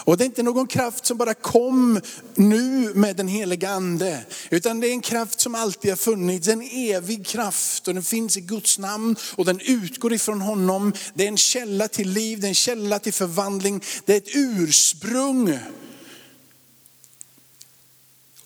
Och 0.06 0.16
det 0.16 0.24
är 0.24 0.26
inte 0.26 0.42
någon 0.42 0.66
kraft 0.66 1.06
som 1.06 1.16
bara 1.16 1.34
kom 1.34 2.00
nu 2.34 2.94
med 2.94 3.16
den 3.16 3.28
heliga 3.28 3.70
ande. 3.70 4.24
Utan 4.50 4.80
det 4.80 4.88
är 4.88 4.92
en 4.92 5.00
kraft 5.00 5.40
som 5.40 5.54
alltid 5.54 5.90
har 5.90 5.96
funnits, 5.96 6.48
en 6.48 6.62
evig 6.62 7.26
kraft. 7.26 7.88
Och 7.88 7.94
den 7.94 8.02
finns 8.02 8.36
i 8.36 8.40
Guds 8.40 8.78
namn 8.78 9.16
och 9.34 9.44
den 9.44 9.60
utgår 9.60 10.12
ifrån 10.12 10.40
honom. 10.40 10.92
Det 11.14 11.24
är 11.24 11.28
en 11.28 11.36
källa 11.36 11.88
till 11.88 12.08
liv, 12.08 12.40
det 12.40 12.46
är 12.46 12.48
en 12.48 12.54
källa 12.54 12.98
till 12.98 13.12
förvandling. 13.12 13.82
Det 14.04 14.12
är 14.12 14.16
ett 14.16 14.36
ursprung 14.36 15.58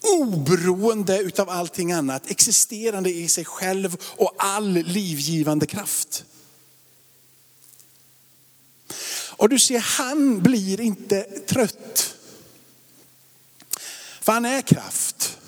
oberoende 0.03 1.19
utav 1.19 1.51
allting 1.51 1.93
annat, 1.93 2.31
existerande 2.31 3.11
i 3.11 3.29
sig 3.29 3.45
själv 3.45 3.97
och 4.03 4.35
all 4.39 4.73
livgivande 4.73 5.67
kraft. 5.67 6.25
Och 9.41 9.49
du 9.49 9.59
ser, 9.59 9.79
han 9.79 10.41
blir 10.41 10.81
inte 10.81 11.23
trött. 11.23 12.15
För 14.21 14.33
han 14.33 14.45
är 14.45 14.63
kraft. 14.63 15.39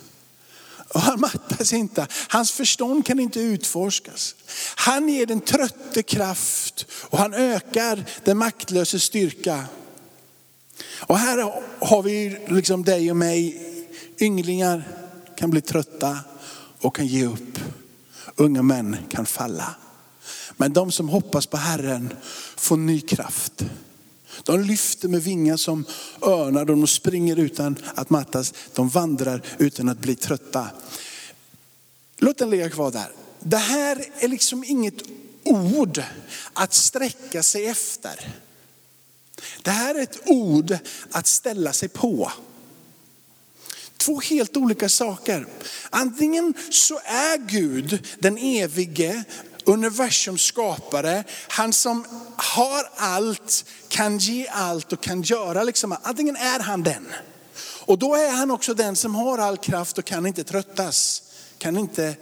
Och 0.88 1.00
han 1.00 1.20
mattas 1.20 1.72
inte. 1.72 2.06
Hans 2.28 2.50
förstånd 2.50 3.06
kan 3.06 3.20
inte 3.20 3.40
utforskas. 3.40 4.34
Han 4.74 5.08
ger 5.08 5.26
den 5.26 5.40
trötte 5.40 6.02
kraft 6.02 6.86
och 6.92 7.18
han 7.18 7.34
ökar 7.34 8.04
den 8.24 8.38
maktlöse 8.38 9.00
styrka. 9.00 9.64
Och 10.98 11.18
här 11.18 11.62
har 11.78 12.02
vi 12.02 12.38
liksom 12.48 12.84
dig 12.84 13.10
och 13.10 13.16
mig, 13.16 13.60
ynglingar 14.20 14.88
kan 15.36 15.50
bli 15.50 15.60
trötta 15.60 16.18
och 16.80 16.96
kan 16.96 17.06
ge 17.06 17.26
upp. 17.26 17.58
Unga 18.36 18.62
män 18.62 18.96
kan 19.10 19.26
falla. 19.26 19.74
Men 20.56 20.72
de 20.72 20.92
som 20.92 21.08
hoppas 21.08 21.46
på 21.46 21.56
Herren 21.56 22.14
får 22.56 22.76
ny 22.76 23.00
kraft. 23.00 23.64
De 24.42 24.60
lyfter 24.60 25.08
med 25.08 25.22
vingar 25.22 25.56
som 25.56 25.84
örnar, 26.22 26.64
de 26.64 26.86
springer 26.86 27.38
utan 27.38 27.76
att 27.94 28.10
mattas, 28.10 28.54
de 28.74 28.88
vandrar 28.88 29.42
utan 29.58 29.88
att 29.88 29.98
bli 29.98 30.14
trötta. 30.14 30.66
Låt 32.18 32.38
den 32.38 32.50
ligga 32.50 32.70
kvar 32.70 32.90
där. 32.90 33.12
Det 33.40 33.56
här 33.56 34.04
är 34.18 34.28
liksom 34.28 34.64
inget 34.64 35.02
ord 35.44 36.02
att 36.52 36.74
sträcka 36.74 37.42
sig 37.42 37.66
efter. 37.66 38.34
Det 39.62 39.70
här 39.70 39.94
är 39.94 40.02
ett 40.02 40.20
ord 40.26 40.78
att 41.10 41.26
ställa 41.26 41.72
sig 41.72 41.88
på. 41.88 42.32
Två 43.96 44.20
helt 44.20 44.56
olika 44.56 44.88
saker. 44.88 45.46
Antingen 45.90 46.54
så 46.70 46.98
är 47.04 47.38
Gud 47.38 48.06
den 48.18 48.38
evige 48.38 49.24
universums 49.64 50.42
skapare, 50.42 51.24
han 51.48 51.72
som 51.72 52.06
har 52.36 52.88
allt, 52.96 53.64
kan 53.88 54.18
ge 54.18 54.46
allt 54.48 54.92
och 54.92 55.00
kan 55.00 55.22
göra 55.22 55.62
liksom, 55.62 55.96
antingen 56.02 56.36
är 56.36 56.60
han 56.60 56.82
den. 56.82 57.06
Och 57.84 57.98
då 57.98 58.14
är 58.14 58.30
han 58.30 58.50
också 58.50 58.74
den 58.74 58.96
som 58.96 59.14
har 59.14 59.38
all 59.38 59.56
kraft 59.56 59.98
och 59.98 60.04
kan 60.04 60.26
inte 60.26 60.44
tröttas, 60.44 61.22
kan 61.58 61.76
inte 61.76 62.16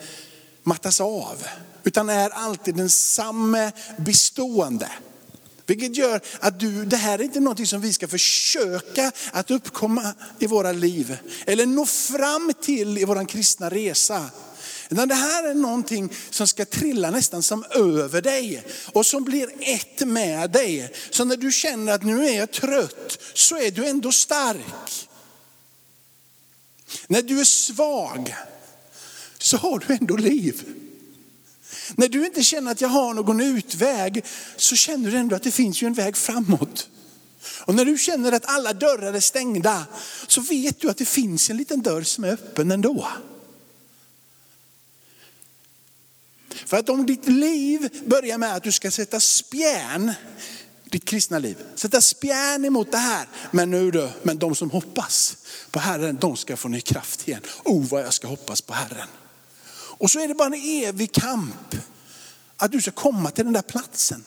mattas 0.62 1.00
av. 1.00 1.46
Utan 1.82 2.08
är 2.08 2.30
alltid 2.30 2.74
densamme 2.74 3.72
bestående. 3.98 4.88
Vilket 5.66 5.96
gör 5.96 6.20
att 6.40 6.60
du, 6.60 6.84
det 6.84 6.96
här 6.96 7.18
är 7.18 7.22
inte 7.22 7.40
något 7.40 7.68
som 7.68 7.80
vi 7.80 7.92
ska 7.92 8.08
försöka 8.08 9.12
att 9.32 9.50
uppkomma 9.50 10.14
i 10.38 10.46
våra 10.46 10.72
liv. 10.72 11.18
Eller 11.46 11.66
nå 11.66 11.86
fram 11.86 12.52
till 12.62 12.98
i 12.98 13.04
vår 13.04 13.28
kristna 13.28 13.70
resa. 13.70 14.30
Utan 14.90 15.08
det 15.08 15.14
här 15.14 15.48
är 15.48 15.54
någonting 15.54 16.12
som 16.30 16.48
ska 16.48 16.64
trilla 16.64 17.10
nästan 17.10 17.42
som 17.42 17.64
över 17.70 18.22
dig 18.22 18.64
och 18.92 19.06
som 19.06 19.24
blir 19.24 19.50
ett 19.60 20.08
med 20.08 20.50
dig. 20.50 20.92
Så 21.10 21.24
när 21.24 21.36
du 21.36 21.52
känner 21.52 21.92
att 21.92 22.02
nu 22.02 22.28
är 22.28 22.36
jag 22.36 22.50
trött 22.52 23.18
så 23.34 23.56
är 23.56 23.70
du 23.70 23.86
ändå 23.86 24.12
stark. 24.12 25.08
När 27.06 27.22
du 27.22 27.40
är 27.40 27.44
svag 27.44 28.34
så 29.38 29.56
har 29.56 29.84
du 29.86 29.94
ändå 29.94 30.16
liv. 30.16 30.62
När 31.94 32.08
du 32.08 32.26
inte 32.26 32.42
känner 32.42 32.72
att 32.72 32.80
jag 32.80 32.88
har 32.88 33.14
någon 33.14 33.40
utväg 33.40 34.24
så 34.56 34.76
känner 34.76 35.10
du 35.10 35.16
ändå 35.16 35.36
att 35.36 35.42
det 35.42 35.50
finns 35.50 35.82
ju 35.82 35.86
en 35.86 35.94
väg 35.94 36.16
framåt. 36.16 36.88
Och 37.64 37.74
när 37.74 37.84
du 37.84 37.98
känner 37.98 38.32
att 38.32 38.46
alla 38.46 38.72
dörrar 38.72 39.12
är 39.12 39.20
stängda 39.20 39.86
så 40.26 40.40
vet 40.40 40.80
du 40.80 40.90
att 40.90 40.98
det 40.98 41.04
finns 41.04 41.50
en 41.50 41.56
liten 41.56 41.82
dörr 41.82 42.02
som 42.02 42.24
är 42.24 42.32
öppen 42.32 42.70
ändå. 42.70 43.08
För 46.70 46.76
att 46.76 46.88
om 46.88 47.06
ditt 47.06 47.28
liv 47.28 48.02
börjar 48.06 48.38
med 48.38 48.54
att 48.54 48.62
du 48.62 48.72
ska 48.72 48.90
sätta 48.90 49.20
spjärn, 49.20 50.12
ditt 50.84 51.04
kristna 51.04 51.38
liv, 51.38 51.56
sätta 51.74 52.00
spjärn 52.00 52.64
emot 52.64 52.92
det 52.92 52.98
här. 52.98 53.28
Men 53.50 53.70
nu 53.70 53.90
du, 53.90 54.10
men 54.22 54.38
de 54.38 54.54
som 54.54 54.70
hoppas 54.70 55.36
på 55.70 55.78
Herren, 55.78 56.18
de 56.20 56.36
ska 56.36 56.56
få 56.56 56.68
ny 56.68 56.80
kraft 56.80 57.28
igen. 57.28 57.42
Oh 57.64 57.88
vad 57.88 58.02
jag 58.02 58.14
ska 58.14 58.28
hoppas 58.28 58.60
på 58.60 58.72
Herren. 58.72 59.08
Och 59.72 60.10
så 60.10 60.20
är 60.20 60.28
det 60.28 60.34
bara 60.34 60.46
en 60.46 60.84
evig 60.84 61.12
kamp. 61.12 61.76
Att 62.56 62.72
du 62.72 62.80
ska 62.80 62.90
komma 62.90 63.30
till 63.30 63.44
den 63.44 63.52
där 63.52 63.62
platsen. 63.62 64.24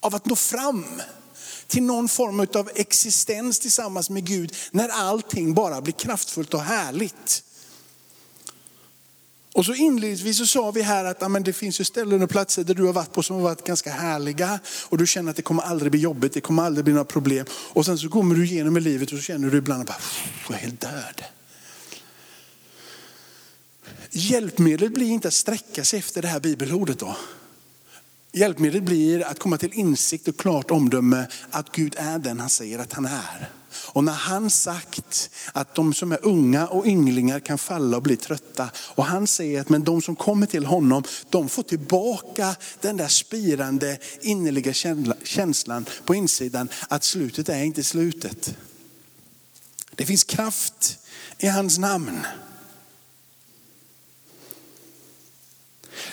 Av 0.00 0.14
att 0.14 0.26
nå 0.26 0.36
fram 0.36 0.86
till 1.66 1.82
någon 1.82 2.08
form 2.08 2.46
av 2.54 2.70
existens 2.74 3.58
tillsammans 3.58 4.10
med 4.10 4.24
Gud. 4.24 4.56
När 4.70 4.88
allting 4.88 5.54
bara 5.54 5.80
blir 5.80 5.94
kraftfullt 5.94 6.54
och 6.54 6.62
härligt. 6.62 7.44
Och 9.52 9.66
så 9.66 9.74
inledningsvis 9.74 10.38
så 10.38 10.46
sa 10.46 10.70
vi 10.70 10.82
här 10.82 11.04
att 11.04 11.22
amen, 11.22 11.42
det 11.42 11.52
finns 11.52 11.80
ju 11.80 11.84
ställen 11.84 12.22
och 12.22 12.30
platser 12.30 12.64
där 12.64 12.74
du 12.74 12.86
har 12.86 12.92
varit 12.92 13.12
på 13.12 13.22
som 13.22 13.36
har 13.36 13.42
varit 13.42 13.64
ganska 13.64 13.90
härliga. 13.90 14.60
Och 14.88 14.98
du 14.98 15.06
känner 15.06 15.30
att 15.30 15.36
det 15.36 15.42
kommer 15.42 15.62
aldrig 15.62 15.90
bli 15.90 16.00
jobbigt, 16.00 16.32
det 16.32 16.40
kommer 16.40 16.62
aldrig 16.62 16.84
bli 16.84 16.94
några 16.94 17.04
problem. 17.04 17.46
Och 17.52 17.84
sen 17.84 17.98
så 17.98 18.08
kommer 18.08 18.34
du 18.34 18.44
igenom 18.44 18.76
i 18.76 18.80
livet 18.80 19.12
och 19.12 19.18
så 19.18 19.22
känner 19.22 19.50
du 19.50 19.58
ibland 19.58 19.90
att 19.90 20.02
jag 20.48 20.56
är 20.56 20.60
helt 20.60 20.80
död. 20.80 21.24
Hjälpmedlet 24.10 24.94
blir 24.94 25.08
inte 25.08 25.28
att 25.28 25.34
sträcka 25.34 25.84
sig 25.84 25.98
efter 25.98 26.22
det 26.22 26.28
här 26.28 26.40
bibelordet 26.40 26.98
då. 26.98 27.16
Hjälpmedlet 28.32 28.82
blir 28.82 29.26
att 29.26 29.38
komma 29.38 29.58
till 29.58 29.72
insikt 29.72 30.28
och 30.28 30.36
klart 30.36 30.70
omdöme 30.70 31.26
att 31.50 31.72
Gud 31.72 31.94
är 31.98 32.18
den 32.18 32.40
han 32.40 32.50
säger 32.50 32.78
att 32.78 32.92
han 32.92 33.06
är. 33.06 33.59
Och 33.86 34.04
när 34.04 34.12
han 34.12 34.50
sagt 34.50 35.30
att 35.52 35.74
de 35.74 35.94
som 35.94 36.12
är 36.12 36.24
unga 36.24 36.66
och 36.66 36.86
ynglingar 36.86 37.40
kan 37.40 37.58
falla 37.58 37.96
och 37.96 38.02
bli 38.02 38.16
trötta. 38.16 38.70
Och 38.76 39.04
han 39.04 39.26
säger 39.26 39.60
att 39.60 39.68
men 39.68 39.84
de 39.84 40.02
som 40.02 40.16
kommer 40.16 40.46
till 40.46 40.66
honom, 40.66 41.02
de 41.30 41.48
får 41.48 41.62
tillbaka 41.62 42.56
den 42.80 42.96
där 42.96 43.08
spirande 43.08 43.98
innerliga 44.20 44.72
känslan 45.24 45.86
på 46.04 46.14
insidan 46.14 46.68
att 46.88 47.04
slutet 47.04 47.48
är 47.48 47.62
inte 47.62 47.82
slutet. 47.82 48.56
Det 49.94 50.06
finns 50.06 50.24
kraft 50.24 50.98
i 51.38 51.46
hans 51.46 51.78
namn. 51.78 52.26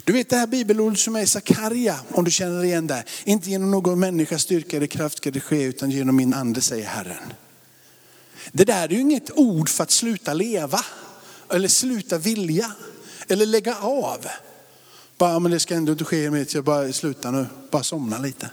Du 0.04 0.14
vet 0.14 0.30
det 0.30 0.36
här 0.36 0.48
bibelordet 0.48 1.00
som 1.00 1.16
är 1.16 1.22
i 1.22 1.28
Sakarja, 1.28 2.00
om 2.12 2.24
du 2.24 2.32
känner 2.32 2.64
igen 2.64 2.88
det. 2.88 3.04
Inte 3.24 3.50
genom 3.50 3.72
någon 3.72 4.00
människas 4.00 4.42
styrka 4.42 4.78
eller 4.78 4.88
kraft 4.88 5.18
ska 5.18 5.32
det 5.32 5.40
ske, 5.40 5.64
utan 5.64 5.92
genom 5.92 6.16
min 6.16 6.34
ande 6.34 6.62
säger 6.62 6.86
Herren. 6.86 7.34
Det 8.52 8.64
där 8.64 8.84
är 8.84 8.90
ju 8.90 9.00
inget 9.00 9.32
ord 9.32 9.70
för 9.70 9.84
att 9.84 9.92
sluta 9.92 10.34
leva, 10.34 10.86
eller 11.50 11.68
sluta 11.68 12.18
vilja, 12.18 12.72
eller 13.28 13.46
lägga 13.46 13.76
av. 13.76 14.28
Bara, 15.18 15.40
men 15.40 15.52
det 15.52 15.60
ska 15.60 15.76
ändå 15.76 15.92
inte 15.92 16.06
ske 16.06 16.32
mitt, 16.32 16.54
jag 16.54 16.64
bara 16.64 16.94
sluta 16.94 17.32
nu, 17.32 17.46
bara 17.72 17.84
somna 17.84 18.18
lite. 18.18 18.50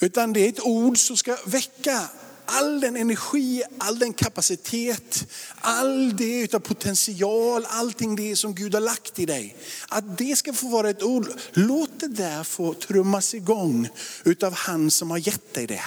Utan 0.00 0.32
det 0.32 0.40
är 0.40 0.48
ett 0.48 0.60
ord 0.60 0.98
som 0.98 1.16
ska 1.16 1.36
väcka 1.46 2.08
all 2.44 2.80
den 2.80 2.96
energi, 2.96 3.62
all 3.78 3.98
den 3.98 4.12
kapacitet, 4.12 5.26
all 5.60 6.16
det 6.16 6.40
utav 6.40 6.58
potential, 6.60 7.66
allting 7.68 8.16
det 8.16 8.36
som 8.36 8.54
Gud 8.54 8.74
har 8.74 8.80
lagt 8.80 9.18
i 9.18 9.26
dig. 9.26 9.56
Att 9.88 10.18
det 10.18 10.36
ska 10.36 10.52
få 10.52 10.68
vara 10.68 10.90
ett 10.90 11.02
ord. 11.02 11.28
Låt 11.52 12.00
det 12.00 12.08
där 12.08 12.44
få 12.44 12.74
trummas 12.74 13.34
igång 13.34 13.88
utav 14.24 14.52
han 14.54 14.90
som 14.90 15.10
har 15.10 15.18
gett 15.18 15.54
dig 15.54 15.66
det. 15.66 15.82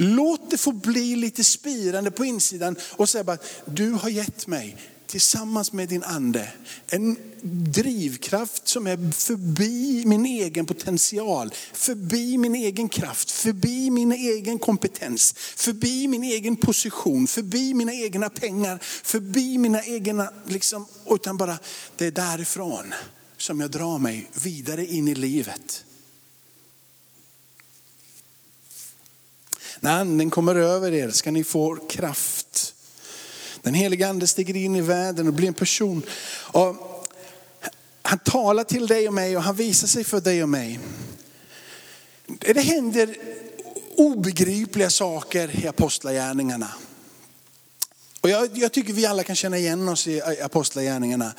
Låt 0.00 0.50
det 0.50 0.58
få 0.58 0.72
bli 0.72 1.16
lite 1.16 1.44
spirande 1.44 2.10
på 2.10 2.24
insidan 2.24 2.76
och 2.82 3.08
säga 3.08 3.24
bara, 3.24 3.38
du 3.64 3.90
har 3.90 4.08
gett 4.08 4.46
mig 4.46 4.76
tillsammans 5.06 5.72
med 5.72 5.88
din 5.88 6.02
ande 6.02 6.52
en 6.86 7.16
drivkraft 7.72 8.68
som 8.68 8.86
är 8.86 9.12
förbi 9.12 10.02
min 10.06 10.26
egen 10.26 10.66
potential, 10.66 11.50
förbi 11.72 12.38
min 12.38 12.54
egen 12.54 12.88
kraft, 12.88 13.30
förbi 13.30 13.90
min 13.90 14.12
egen 14.12 14.58
kompetens, 14.58 15.34
förbi 15.36 16.08
min 16.08 16.24
egen 16.24 16.56
position, 16.56 17.26
förbi 17.26 17.74
mina 17.74 17.94
egna 17.94 18.30
pengar, 18.30 18.78
förbi 18.82 19.58
mina 19.58 19.84
egna, 19.84 20.32
liksom, 20.46 20.86
utan 21.10 21.36
bara 21.36 21.58
det 21.96 22.06
är 22.06 22.10
därifrån 22.10 22.94
som 23.36 23.60
jag 23.60 23.70
drar 23.70 23.98
mig 23.98 24.30
vidare 24.42 24.86
in 24.86 25.08
i 25.08 25.14
livet. 25.14 25.84
När 29.80 30.00
anden 30.00 30.30
kommer 30.30 30.54
över 30.54 30.92
er 30.92 31.10
ska 31.10 31.30
ni 31.30 31.44
få 31.44 31.76
kraft. 31.76 32.74
Den 33.62 33.74
heliga 33.74 34.08
ande 34.08 34.26
stiger 34.26 34.56
in 34.56 34.76
i 34.76 34.80
världen 34.80 35.26
och 35.26 35.34
blir 35.34 35.48
en 35.48 35.54
person. 35.54 36.02
Och 36.30 36.76
han 38.02 38.18
talar 38.18 38.64
till 38.64 38.86
dig 38.86 39.08
och 39.08 39.14
mig 39.14 39.36
och 39.36 39.42
han 39.42 39.56
visar 39.56 39.88
sig 39.88 40.04
för 40.04 40.20
dig 40.20 40.42
och 40.42 40.48
mig. 40.48 40.80
Det 42.38 42.60
händer 42.60 43.16
obegripliga 43.96 44.90
saker 44.90 45.64
i 45.64 45.66
apostlagärningarna. 45.66 46.68
Och 48.20 48.30
jag, 48.30 48.48
jag, 48.54 48.72
tycker 48.72 48.92
vi 48.92 49.06
alla 49.06 49.22
kan 49.22 49.36
känna 49.36 49.58
igen 49.58 49.88
oss 49.88 50.06
i 50.06 50.22
apostlagärningarna. 50.42 51.32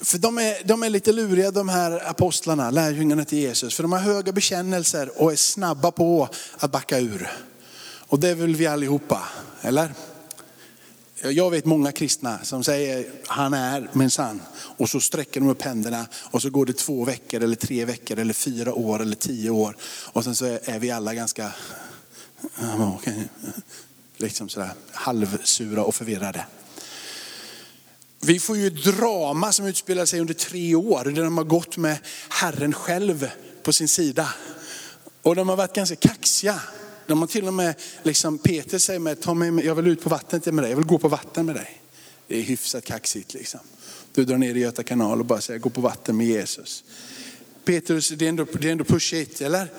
För 0.00 0.18
de 0.18 0.38
är, 0.38 0.64
de 0.64 0.82
är 0.82 0.90
lite 0.90 1.12
luriga 1.12 1.50
de 1.50 1.68
här 1.68 2.10
apostlarna, 2.10 2.70
lärjungarna 2.70 3.24
till 3.24 3.38
Jesus. 3.38 3.74
För 3.74 3.82
de 3.82 3.92
har 3.92 3.98
höga 3.98 4.32
bekännelser 4.32 5.22
och 5.22 5.32
är 5.32 5.36
snabba 5.36 5.90
på 5.90 6.28
att 6.58 6.70
backa 6.70 6.98
ur. 6.98 7.30
Och 8.08 8.20
det 8.20 8.34
vill 8.34 8.56
vi 8.56 8.66
allihopa, 8.66 9.28
eller? 9.62 9.94
Jag 11.22 11.50
vet 11.50 11.64
många 11.64 11.92
kristna 11.92 12.38
som 12.42 12.64
säger 12.64 13.06
han 13.26 13.54
är 13.54 13.90
minsann. 13.92 14.42
Och 14.52 14.88
så 14.88 15.00
sträcker 15.00 15.40
de 15.40 15.48
upp 15.48 15.62
händerna 15.62 16.06
och 16.14 16.42
så 16.42 16.50
går 16.50 16.66
det 16.66 16.72
två 16.72 17.04
veckor 17.04 17.42
eller 17.42 17.56
tre 17.56 17.84
veckor 17.84 18.18
eller 18.18 18.34
fyra 18.34 18.74
år 18.74 19.02
eller 19.02 19.16
tio 19.16 19.50
år. 19.50 19.76
Och 20.12 20.24
sen 20.24 20.36
så 20.36 20.44
är 20.44 20.78
vi 20.78 20.90
alla 20.90 21.14
ganska 21.14 21.52
liksom 24.16 24.48
sådär, 24.48 24.70
halvsura 24.92 25.84
och 25.84 25.94
förvirrade. 25.94 26.46
Vi 28.20 28.40
får 28.40 28.56
ju 28.56 28.66
ett 28.66 28.84
drama 28.84 29.52
som 29.52 29.66
utspelar 29.66 30.04
sig 30.04 30.20
under 30.20 30.34
tre 30.34 30.74
år 30.74 31.04
där 31.04 31.24
de 31.24 31.38
har 31.38 31.44
gått 31.44 31.76
med 31.76 31.98
Herren 32.28 32.72
själv 32.72 33.30
på 33.62 33.72
sin 33.72 33.88
sida. 33.88 34.28
Och 35.22 35.36
de 35.36 35.48
har 35.48 35.56
varit 35.56 35.74
ganska 35.74 35.96
kaxiga. 35.96 36.60
De 37.08 37.20
har 37.20 37.26
till 37.26 37.46
och 37.46 37.54
med, 37.54 37.74
liksom 38.02 38.38
Peter 38.38 38.78
säger 38.78 39.00
med, 39.00 39.20
ta 39.20 39.34
mig, 39.34 39.66
jag 39.66 39.74
vill 39.74 39.86
ut 39.86 40.02
på 40.02 40.08
vattnet 40.08 40.46
med 40.46 40.64
dig, 40.64 40.70
jag 40.70 40.76
vill 40.76 40.86
gå 40.86 40.98
på 40.98 41.08
vatten 41.08 41.46
med 41.46 41.54
dig. 41.54 41.82
Det 42.26 42.38
är 42.38 42.42
hyfsat 42.42 42.84
kaxigt 42.84 43.34
liksom. 43.34 43.60
Du 44.14 44.24
drar 44.24 44.38
ner 44.38 44.54
i 44.54 44.60
Göta 44.60 44.82
kanal 44.82 45.20
och 45.20 45.26
bara 45.26 45.40
säger 45.40 45.60
gå 45.60 45.70
på 45.70 45.80
vatten 45.80 46.16
med 46.16 46.26
Jesus. 46.26 46.84
Petrus, 47.64 48.08
det 48.08 48.24
är 48.24 48.28
ändå, 48.28 48.46
det 48.60 48.68
är 48.68 48.72
ändå 48.72 48.84
pushigt, 48.84 49.40
eller? 49.40 49.72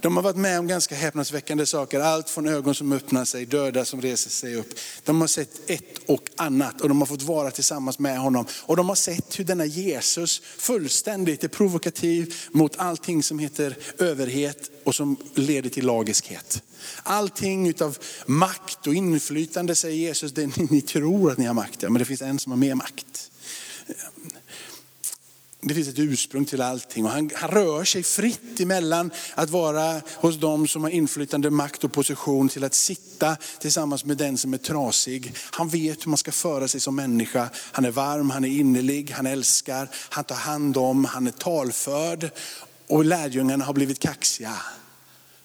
De 0.00 0.16
har 0.16 0.22
varit 0.22 0.36
med 0.36 0.58
om 0.58 0.66
ganska 0.66 0.94
häpnadsväckande 0.94 1.66
saker. 1.66 2.00
Allt 2.00 2.30
från 2.30 2.48
ögon 2.48 2.74
som 2.74 2.92
öppnar 2.92 3.24
sig, 3.24 3.46
döda 3.46 3.84
som 3.84 4.02
reser 4.02 4.30
sig 4.30 4.54
upp. 4.54 4.68
De 5.04 5.20
har 5.20 5.28
sett 5.28 5.70
ett 5.70 5.98
och 6.06 6.30
annat 6.36 6.80
och 6.80 6.88
de 6.88 6.98
har 6.98 7.06
fått 7.06 7.22
vara 7.22 7.50
tillsammans 7.50 7.98
med 7.98 8.18
honom. 8.18 8.46
Och 8.62 8.76
de 8.76 8.88
har 8.88 8.96
sett 8.96 9.38
hur 9.38 9.44
denna 9.44 9.64
Jesus 9.64 10.42
fullständigt 10.58 11.44
är 11.44 11.48
provokativ 11.48 12.34
mot 12.50 12.78
allting 12.78 13.22
som 13.22 13.38
heter 13.38 13.76
överhet 13.98 14.70
och 14.84 14.94
som 14.94 15.16
leder 15.34 15.70
till 15.70 15.86
lagiskhet. 15.86 16.62
Allting 17.02 17.68
utav 17.68 17.98
makt 18.26 18.86
och 18.86 18.94
inflytande 18.94 19.74
säger 19.74 19.96
Jesus, 19.96 20.32
det 20.32 20.46
ni, 20.46 20.66
ni 20.70 20.80
tror 20.80 21.32
att 21.32 21.38
ni 21.38 21.44
har 21.44 21.54
makt, 21.54 21.82
ja, 21.82 21.90
men 21.90 21.98
det 21.98 22.04
finns 22.04 22.22
en 22.22 22.38
som 22.38 22.52
har 22.52 22.56
mer 22.56 22.74
makt. 22.74 23.27
Det 25.60 25.74
finns 25.74 25.88
ett 25.88 25.98
ursprung 25.98 26.44
till 26.44 26.60
allting 26.62 27.04
och 27.04 27.10
han, 27.10 27.30
han, 27.34 27.50
rör 27.50 27.84
sig 27.84 28.02
fritt 28.02 28.60
emellan 28.60 29.10
att 29.34 29.50
vara 29.50 30.00
hos 30.14 30.36
dem 30.36 30.68
som 30.68 30.82
har 30.82 30.90
inflytande, 30.90 31.50
makt 31.50 31.84
och 31.84 31.92
position 31.92 32.48
till 32.48 32.64
att 32.64 32.74
sitta 32.74 33.36
tillsammans 33.60 34.04
med 34.04 34.16
den 34.16 34.38
som 34.38 34.54
är 34.54 34.58
trasig. 34.58 35.34
Han 35.50 35.68
vet 35.68 36.06
hur 36.06 36.10
man 36.10 36.18
ska 36.18 36.32
föra 36.32 36.68
sig 36.68 36.80
som 36.80 36.96
människa. 36.96 37.48
Han 37.72 37.84
är 37.84 37.90
varm, 37.90 38.30
han 38.30 38.44
är 38.44 38.48
innerlig, 38.48 39.10
han 39.10 39.26
älskar, 39.26 39.88
han 39.94 40.24
tar 40.24 40.36
hand 40.36 40.76
om, 40.76 41.04
han 41.04 41.26
är 41.26 41.30
talförd 41.30 42.30
och 42.86 43.04
lärjungarna 43.04 43.64
har 43.64 43.72
blivit 43.72 43.98
kaxiga. 43.98 44.56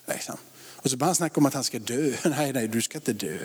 Liksom. 0.08 0.36
Och 0.72 0.90
så 0.90 0.96
börjar 0.96 1.08
han 1.08 1.14
snacka 1.14 1.40
om 1.40 1.46
att 1.46 1.54
han 1.54 1.64
ska 1.64 1.78
dö. 1.78 2.12
Nej, 2.24 2.52
nej, 2.52 2.68
du 2.68 2.82
ska 2.82 2.98
inte 2.98 3.12
dö 3.12 3.38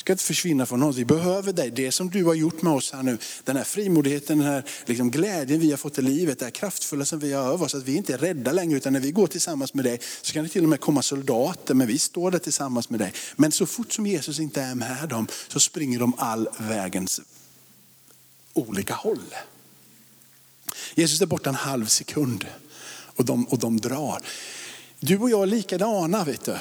ska 0.00 0.12
inte 0.12 0.24
försvinna 0.24 0.66
från 0.66 0.82
oss. 0.82 0.96
Vi 0.96 1.04
behöver 1.04 1.52
dig. 1.52 1.70
Det 1.70 1.92
som 1.92 2.10
du 2.10 2.24
har 2.24 2.34
gjort 2.34 2.62
med 2.62 2.72
oss 2.72 2.92
här 2.92 3.02
nu. 3.02 3.18
Den 3.44 3.56
här 3.56 3.64
frimodigheten, 3.64 4.38
den 4.38 4.46
här 4.46 4.64
liksom 4.86 5.10
glädjen 5.10 5.60
vi 5.60 5.70
har 5.70 5.76
fått 5.76 5.98
i 5.98 6.02
livet, 6.02 6.38
det 6.38 6.44
här 6.44 6.50
kraftfulla 6.50 7.04
som 7.04 7.18
vi 7.18 7.32
har 7.32 7.52
över 7.52 7.64
oss. 7.64 7.74
Att 7.74 7.84
vi 7.84 7.96
inte 7.96 8.14
är 8.14 8.18
rädda 8.18 8.52
längre 8.52 8.76
utan 8.76 8.92
när 8.92 9.00
vi 9.00 9.10
går 9.10 9.26
tillsammans 9.26 9.74
med 9.74 9.84
dig 9.84 10.00
så 10.22 10.32
kan 10.32 10.42
det 10.42 10.48
till 10.48 10.62
och 10.62 10.68
med 10.68 10.80
komma 10.80 11.02
soldater 11.02 11.74
men 11.74 11.86
vi 11.86 11.98
står 11.98 12.30
där 12.30 12.38
tillsammans 12.38 12.90
med 12.90 13.00
dig. 13.00 13.12
Men 13.36 13.52
så 13.52 13.66
fort 13.66 13.92
som 13.92 14.06
Jesus 14.06 14.40
inte 14.40 14.62
är 14.62 14.74
med 14.74 15.08
dem 15.08 15.26
så 15.48 15.60
springer 15.60 15.98
de 15.98 16.14
all 16.18 16.48
vägens 16.58 17.20
olika 18.52 18.94
håll. 18.94 19.34
Jesus 20.94 21.20
är 21.20 21.26
borta 21.26 21.50
en 21.50 21.56
halv 21.56 21.86
sekund 21.86 22.46
och 23.16 23.24
de, 23.24 23.44
och 23.44 23.58
de 23.58 23.80
drar. 23.80 24.22
Du 25.00 25.18
och 25.18 25.30
jag 25.30 25.42
är 25.42 25.46
likadana 25.46 26.24
vet 26.24 26.44
du. 26.44 26.56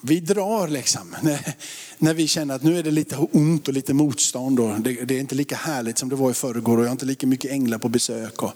Vi 0.00 0.20
drar 0.20 0.68
liksom 0.68 1.16
när, 1.22 1.54
när 1.98 2.14
vi 2.14 2.28
känner 2.28 2.54
att 2.54 2.62
nu 2.62 2.78
är 2.78 2.82
det 2.82 2.90
lite 2.90 3.16
ont 3.16 3.68
och 3.68 3.74
lite 3.74 3.94
motstånd 3.94 4.60
och 4.60 4.80
det, 4.80 5.04
det 5.04 5.16
är 5.16 5.20
inte 5.20 5.34
lika 5.34 5.56
härligt 5.56 5.98
som 5.98 6.08
det 6.08 6.16
var 6.16 6.30
i 6.30 6.34
förrgår 6.34 6.76
och 6.76 6.82
jag 6.82 6.88
har 6.88 6.92
inte 6.92 7.06
lika 7.06 7.26
mycket 7.26 7.50
änglar 7.50 7.78
på 7.78 7.88
besök. 7.88 8.42
Och 8.42 8.52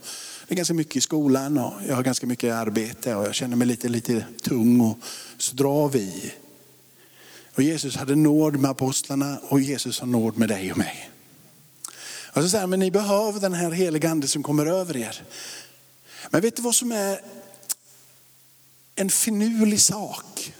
det 0.49 0.55
är 0.55 0.57
ganska 0.57 0.75
mycket 0.75 0.97
i 0.97 1.01
skolan 1.01 1.59
och 1.59 1.73
jag 1.89 1.97
har 1.97 2.03
ganska 2.03 2.27
mycket 2.27 2.55
arbete 2.55 3.15
och 3.15 3.27
jag 3.27 3.35
känner 3.35 3.57
mig 3.57 3.67
lite, 3.67 3.89
lite 3.89 4.25
tung 4.43 4.81
och 4.81 4.99
så 5.39 5.55
drar 5.55 5.89
vi. 5.89 6.33
Och 7.55 7.63
Jesus 7.63 7.97
hade 7.97 8.15
nåd 8.15 8.57
med 8.57 8.71
apostlarna 8.71 9.39
och 9.49 9.61
Jesus 9.61 10.01
har 10.01 10.07
nåd 10.07 10.39
med 10.39 10.49
dig 10.49 10.73
och 10.73 10.79
mig. 10.79 11.11
Och 12.35 12.43
så 12.43 12.49
säger 12.49 12.67
men 12.67 12.81
ni 12.81 12.91
behöver 12.91 13.41
den 13.41 13.53
här 13.53 13.71
heliga 13.71 14.11
ande 14.11 14.29
som 14.29 14.43
kommer 14.43 14.67
över 14.67 14.97
er. 14.97 15.23
Men 16.31 16.41
vet 16.41 16.57
du 16.57 16.63
vad 16.63 16.75
som 16.75 16.93
är 16.93 17.21
en 18.97 19.11
finurlig 19.11 19.81
sak? 19.81 20.53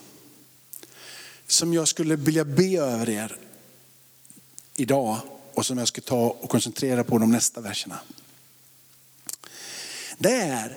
Som 1.55 1.75
jag 1.75 1.89
skulle 1.89 2.17
vilja 2.17 2.45
be 2.45 2.79
över 2.79 3.09
er 3.09 3.37
idag 4.77 5.19
och 5.55 5.67
som 5.67 5.79
jag 5.79 5.89
ska 5.89 6.01
ta 6.01 6.27
och 6.27 6.51
koncentrera 6.51 7.05
på 7.05 7.19
de 7.19 7.33
nästa 7.33 7.61
verserna. 7.61 8.01
Det 10.19 10.35
är 10.35 10.77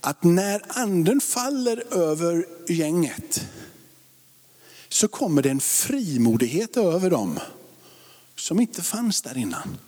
att 0.00 0.24
när 0.24 0.62
anden 0.68 1.20
faller 1.20 1.94
över 1.94 2.46
gänget 2.68 3.46
så 4.88 5.08
kommer 5.08 5.42
det 5.42 5.50
en 5.50 5.60
frimodighet 5.60 6.76
över 6.76 7.10
dem 7.10 7.38
som 8.36 8.60
inte 8.60 8.82
fanns 8.82 9.22
där 9.22 9.38
innan. 9.38 9.78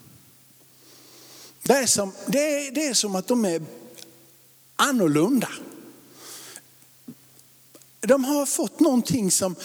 Det 1.62 1.72
är 1.72 1.86
som, 1.86 2.12
det 2.26 2.38
är, 2.38 2.70
det 2.70 2.86
är 2.86 2.94
som 2.94 3.16
att 3.16 3.26
de 3.26 3.44
är 3.44 3.62
annorlunda. 4.76 5.48
De 8.00 8.24
har 8.24 8.46
fått 8.46 8.80
någonting 8.80 9.30
som 9.30 9.56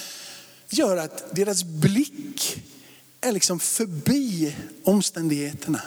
gör 0.70 0.98
att 0.98 1.36
deras 1.36 1.64
blick 1.64 2.64
är 3.22 3.32
liksom 3.32 3.60
förbi 3.60 4.56
omständigheterna. 4.84 5.82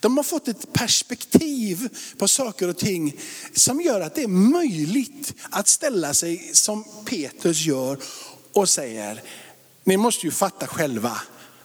De 0.00 0.16
har 0.16 0.24
fått 0.24 0.48
ett 0.48 0.72
perspektiv 0.72 1.88
på 2.18 2.28
saker 2.28 2.68
och 2.68 2.76
ting 2.76 3.16
som 3.54 3.80
gör 3.80 4.00
att 4.00 4.14
det 4.14 4.22
är 4.22 4.28
möjligt 4.28 5.34
att 5.50 5.68
ställa 5.68 6.14
sig 6.14 6.50
som 6.54 6.84
Petrus 7.04 7.60
gör 7.60 7.98
och 8.52 8.68
säger, 8.68 9.22
ni 9.84 9.96
måste 9.96 10.26
ju 10.26 10.32
fatta 10.32 10.66
själva 10.66 11.20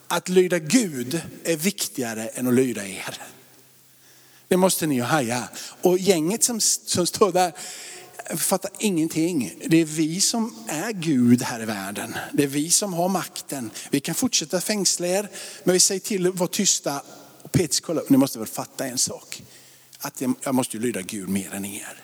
att 0.07 0.29
lyda 0.29 0.59
Gud 0.59 1.21
är 1.43 1.55
viktigare 1.55 2.27
än 2.27 2.47
att 2.47 2.53
lyda 2.53 2.87
er. 2.87 3.21
Det 4.47 4.57
måste 4.57 4.87
ni 4.87 4.95
ju 4.95 5.01
haja. 5.01 5.49
Och 5.81 5.97
gänget 5.97 6.43
som, 6.43 6.59
som 6.61 7.07
står 7.07 7.31
där, 7.31 7.53
fattar 8.35 8.71
ingenting. 8.79 9.53
Det 9.67 9.81
är 9.81 9.85
vi 9.85 10.21
som 10.21 10.55
är 10.67 10.91
Gud 10.91 11.41
här 11.41 11.61
i 11.61 11.65
världen. 11.65 12.15
Det 12.33 12.43
är 12.43 12.47
vi 12.47 12.69
som 12.69 12.93
har 12.93 13.09
makten. 13.09 13.71
Vi 13.89 13.99
kan 13.99 14.15
fortsätta 14.15 14.61
fängsla 14.61 15.07
er, 15.07 15.29
men 15.63 15.73
vi 15.73 15.79
säger 15.79 16.01
till 16.01 16.27
att 16.27 16.35
vara 16.35 16.49
tysta. 16.49 17.01
Och 17.41 17.51
Petrus, 17.51 17.79
kolla, 17.79 18.01
ni 18.09 18.17
måste 18.17 18.39
väl 18.39 18.47
fatta 18.47 18.85
en 18.85 18.97
sak. 18.97 19.43
Att 19.99 20.21
jag 20.41 20.55
måste 20.55 20.77
ju 20.77 20.83
lyda 20.83 21.01
Gud 21.01 21.29
mer 21.29 21.53
än 21.53 21.65
er. 21.65 22.03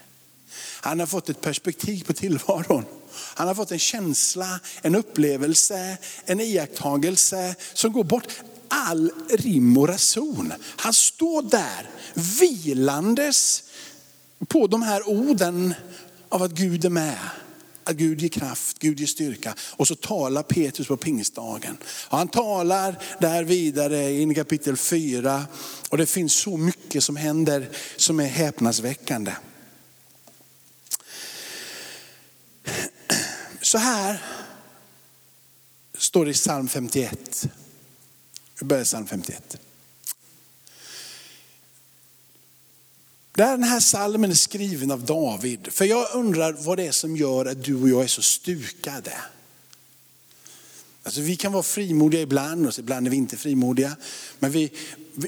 Han 0.81 0.99
har 0.99 1.07
fått 1.07 1.29
ett 1.29 1.41
perspektiv 1.41 2.03
på 2.03 2.13
tillvaron. 2.13 2.85
Han 3.13 3.47
har 3.47 3.55
fått 3.55 3.71
en 3.71 3.79
känsla, 3.79 4.59
en 4.81 4.95
upplevelse, 4.95 5.97
en 6.25 6.39
iakttagelse 6.39 7.55
som 7.73 7.93
går 7.93 8.03
bort 8.03 8.27
all 8.67 9.11
rim 9.29 9.77
och 9.77 9.87
reson. 9.87 10.53
Han 10.59 10.93
står 10.93 11.41
där 11.41 11.89
vilandes 12.39 13.63
på 14.47 14.67
de 14.67 14.81
här 14.81 15.09
orden 15.09 15.73
av 16.33 16.43
att 16.43 16.51
Gud 16.51 16.85
är 16.85 16.89
med. 16.89 17.19
Att 17.83 17.95
Gud 17.95 18.21
ger 18.21 18.29
kraft, 18.29 18.79
Gud 18.79 18.99
ger 18.99 19.07
styrka. 19.07 19.55
Och 19.59 19.87
så 19.87 19.95
talar 19.95 20.43
Petrus 20.43 20.87
på 20.87 20.97
pingstdagen. 20.97 21.77
Och 21.85 22.17
han 22.17 22.27
talar 22.27 23.03
där 23.19 23.43
vidare 23.43 24.11
in 24.11 24.31
i 24.31 24.35
kapitel 24.35 24.77
4. 24.77 25.45
Och 25.89 25.97
det 25.97 26.05
finns 26.05 26.33
så 26.33 26.57
mycket 26.57 27.03
som 27.03 27.15
händer 27.15 27.69
som 27.95 28.19
är 28.19 28.25
häpnadsväckande. 28.25 29.31
Så 33.61 33.77
här 33.77 34.23
står 35.97 36.25
det 36.25 36.31
i 36.31 36.33
psalm 36.33 36.67
51. 36.67 37.47
Vi 38.59 38.65
börjar 38.65 38.83
psalm 38.83 39.07
51. 39.07 39.57
Den 43.35 43.63
här 43.63 43.79
salmen 43.79 44.31
är 44.31 44.35
skriven 44.35 44.91
av 44.91 45.05
David. 45.05 45.67
För 45.71 45.85
jag 45.85 46.07
undrar 46.13 46.53
vad 46.53 46.77
det 46.77 46.87
är 46.87 46.91
som 46.91 47.17
gör 47.17 47.45
att 47.45 47.63
du 47.63 47.81
och 47.81 47.89
jag 47.89 48.03
är 48.03 48.07
så 48.07 48.21
stukade. 48.21 49.13
Alltså 51.03 51.21
vi 51.21 51.35
kan 51.35 51.51
vara 51.51 51.63
frimodiga 51.63 52.21
ibland 52.21 52.67
och 52.67 52.79
ibland 52.79 53.07
är 53.07 53.11
vi 53.11 53.17
inte 53.17 53.37
frimodiga. 53.37 53.95
Men 54.39 54.51
vi, 54.51 54.71
vi, 55.13 55.27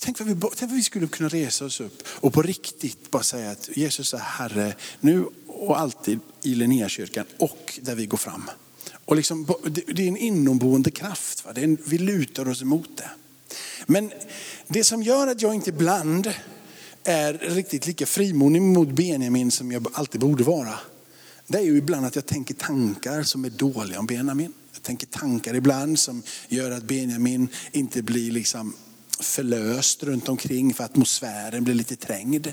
tänk, 0.00 0.18
vad 0.18 0.28
vi, 0.28 0.34
tänk 0.34 0.70
vad 0.70 0.76
vi 0.76 0.82
skulle 0.82 1.06
kunna 1.06 1.28
resa 1.28 1.64
oss 1.64 1.80
upp 1.80 2.02
och 2.08 2.32
på 2.32 2.42
riktigt 2.42 3.10
bara 3.10 3.22
säga 3.22 3.50
att 3.50 3.68
Jesus 3.76 4.14
är 4.14 4.18
Herre 4.18 4.74
nu 5.00 5.24
och 5.46 5.80
alltid 5.80 6.20
i 6.42 6.54
Linnéakyrkan 6.54 7.26
och 7.38 7.78
där 7.82 7.94
vi 7.94 8.06
går 8.06 8.18
fram. 8.18 8.50
Och 9.04 9.16
liksom, 9.16 9.46
det 9.86 10.02
är 10.02 10.08
en 10.08 10.16
inomboende 10.16 10.90
kraft. 10.90 11.44
Va? 11.44 11.52
Det 11.52 11.64
en, 11.64 11.78
vi 11.84 11.98
lutar 11.98 12.48
oss 12.48 12.62
emot 12.62 12.90
det. 12.96 13.10
Men 13.86 14.12
det 14.68 14.84
som 14.84 15.02
gör 15.02 15.26
att 15.26 15.42
jag 15.42 15.54
inte 15.54 15.70
ibland 15.70 16.34
är 17.06 17.32
riktigt 17.32 17.86
lika 17.86 18.06
frimodig 18.06 18.62
mot 18.62 18.88
Benjamin 18.88 19.50
som 19.50 19.72
jag 19.72 19.86
alltid 19.92 20.20
borde 20.20 20.44
vara. 20.44 20.78
Det 21.46 21.58
är 21.58 21.62
ju 21.62 21.76
ibland 21.76 22.06
att 22.06 22.14
jag 22.14 22.26
tänker 22.26 22.54
tankar 22.54 23.22
som 23.22 23.44
är 23.44 23.50
dåliga 23.50 23.98
om 23.98 24.06
Benjamin. 24.06 24.52
Jag 24.72 24.82
tänker 24.82 25.06
tankar 25.06 25.54
ibland 25.54 25.98
som 25.98 26.22
gör 26.48 26.70
att 26.70 26.82
Benjamin 26.82 27.48
inte 27.72 28.02
blir 28.02 28.30
liksom 28.30 28.74
förlöst 29.20 30.02
runt 30.02 30.28
omkring 30.28 30.74
för 30.74 30.84
atmosfären 30.84 31.64
blir 31.64 31.74
lite 31.74 31.96
trängd. 31.96 32.52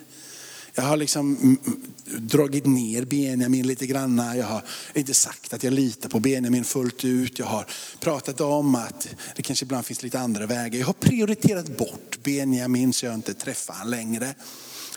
Jag 0.76 0.84
har 0.84 0.98
liksom 0.98 1.58
dragit 2.06 2.66
ner 2.66 3.06
Benjamin 3.06 3.68
lite 3.68 3.88
grann. 3.88 4.18
Jag 4.18 4.46
har 4.46 4.64
inte 4.94 5.14
sagt 5.14 5.54
att 5.54 5.64
jag 5.64 5.74
litar 5.74 6.10
på 6.10 6.20
Benjamin 6.20 6.64
fullt 6.64 7.06
ut. 7.06 7.40
Jag 7.40 7.46
har 7.46 7.66
pratat 8.00 8.42
om 8.42 8.76
att 8.76 9.08
det 9.36 9.42
kanske 9.42 9.66
ibland 9.66 9.86
finns 9.86 10.04
lite 10.04 10.20
andra 10.20 10.46
vägar. 10.46 10.80
Jag 10.80 10.86
har 10.86 10.94
prioriterat 10.94 11.78
bort 11.78 12.18
Benjamin 12.24 12.94
så 12.94 13.06
jag 13.06 13.16
inte 13.16 13.34
träffar 13.34 13.74
honom 13.74 13.90
längre. 13.90 14.36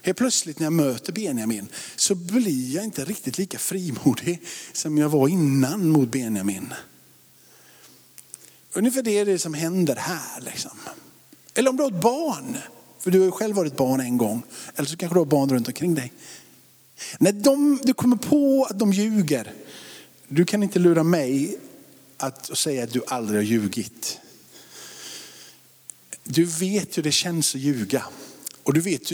Helt 0.03 0.19
plötsligt 0.19 0.59
när 0.59 0.67
jag 0.67 0.73
möter 0.73 1.13
Benjamin 1.13 1.69
så 1.97 2.15
blir 2.15 2.75
jag 2.75 2.85
inte 2.85 3.05
riktigt 3.05 3.39
lika 3.39 3.59
frimodig 3.59 4.43
som 4.73 4.99
jag 4.99 5.09
var 5.09 5.29
innan 5.29 5.89
mot 5.89 6.13
Benjamin. 6.13 6.75
Ungefär 8.73 9.03
det 9.03 9.19
är 9.19 9.27
det 9.27 9.39
som 9.39 9.55
händer 9.55 9.97
här. 9.97 10.41
Liksom. 10.41 10.79
Eller 11.55 11.71
om 11.71 11.77
du 11.77 11.83
har 11.83 11.91
ett 11.91 12.03
barn 12.03 12.57
för 13.07 13.11
du 13.11 13.19
har 13.19 13.25
ju 13.27 13.33
själv 13.33 13.57
varit 13.57 13.77
barn 13.77 14.01
en 14.01 14.17
gång. 14.19 14.43
Eller 14.77 14.89
så 14.89 14.97
kanske 14.97 15.15
du 15.15 15.21
har 15.21 15.27
barn 15.27 15.49
runt 15.49 15.69
omkring 15.69 15.95
dig. 15.95 16.13
När 17.19 17.33
de, 17.33 17.81
du 17.83 17.95
kommer 17.95 18.17
på 18.17 18.67
att 18.71 18.79
de 18.79 18.93
ljuger, 18.93 19.53
du 20.29 20.45
kan 20.45 20.63
inte 20.63 20.79
lura 20.79 21.03
mig 21.03 21.59
att 22.17 22.59
säga 22.59 22.85
att 22.85 22.93
du 22.93 23.03
aldrig 23.07 23.39
har 23.39 23.45
ljugit. 23.45 24.19
Du 26.25 26.45
vet 26.45 26.99
hur 26.99 27.03
det 27.03 27.13
känns 27.13 27.55
att 27.55 27.61
ljuga. 27.61 28.05
Och 28.63 28.75
du 28.75 28.81
vet 28.81 29.11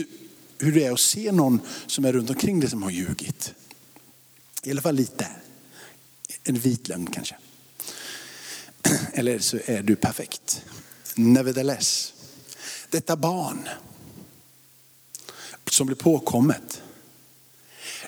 hur 0.57 0.71
det 0.71 0.85
är 0.85 0.91
att 0.91 0.99
se 0.99 1.31
någon 1.31 1.59
som 1.87 2.05
är 2.05 2.13
runt 2.13 2.29
omkring 2.29 2.59
dig 2.59 2.69
som 2.69 2.83
har 2.83 2.91
ljugit. 2.91 3.53
I 4.63 4.71
alla 4.71 4.81
fall 4.81 4.95
lite. 4.95 5.27
En 6.43 6.59
vit 6.59 6.87
lögn 6.87 7.07
kanske. 7.07 7.35
Eller 9.13 9.39
så 9.39 9.59
är 9.65 9.83
du 9.83 9.95
perfekt. 9.95 10.61
Nevertheless 11.15 12.13
detta 12.93 13.15
barn 13.15 13.69
som 15.73 15.87
blir 15.87 15.95
påkommet. 15.95 16.81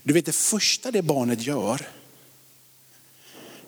Du 0.04 0.14
vet 0.14 0.26
det 0.26 0.36
första 0.36 0.92
det 0.92 1.02
barnet 1.02 1.42
gör 1.42 1.88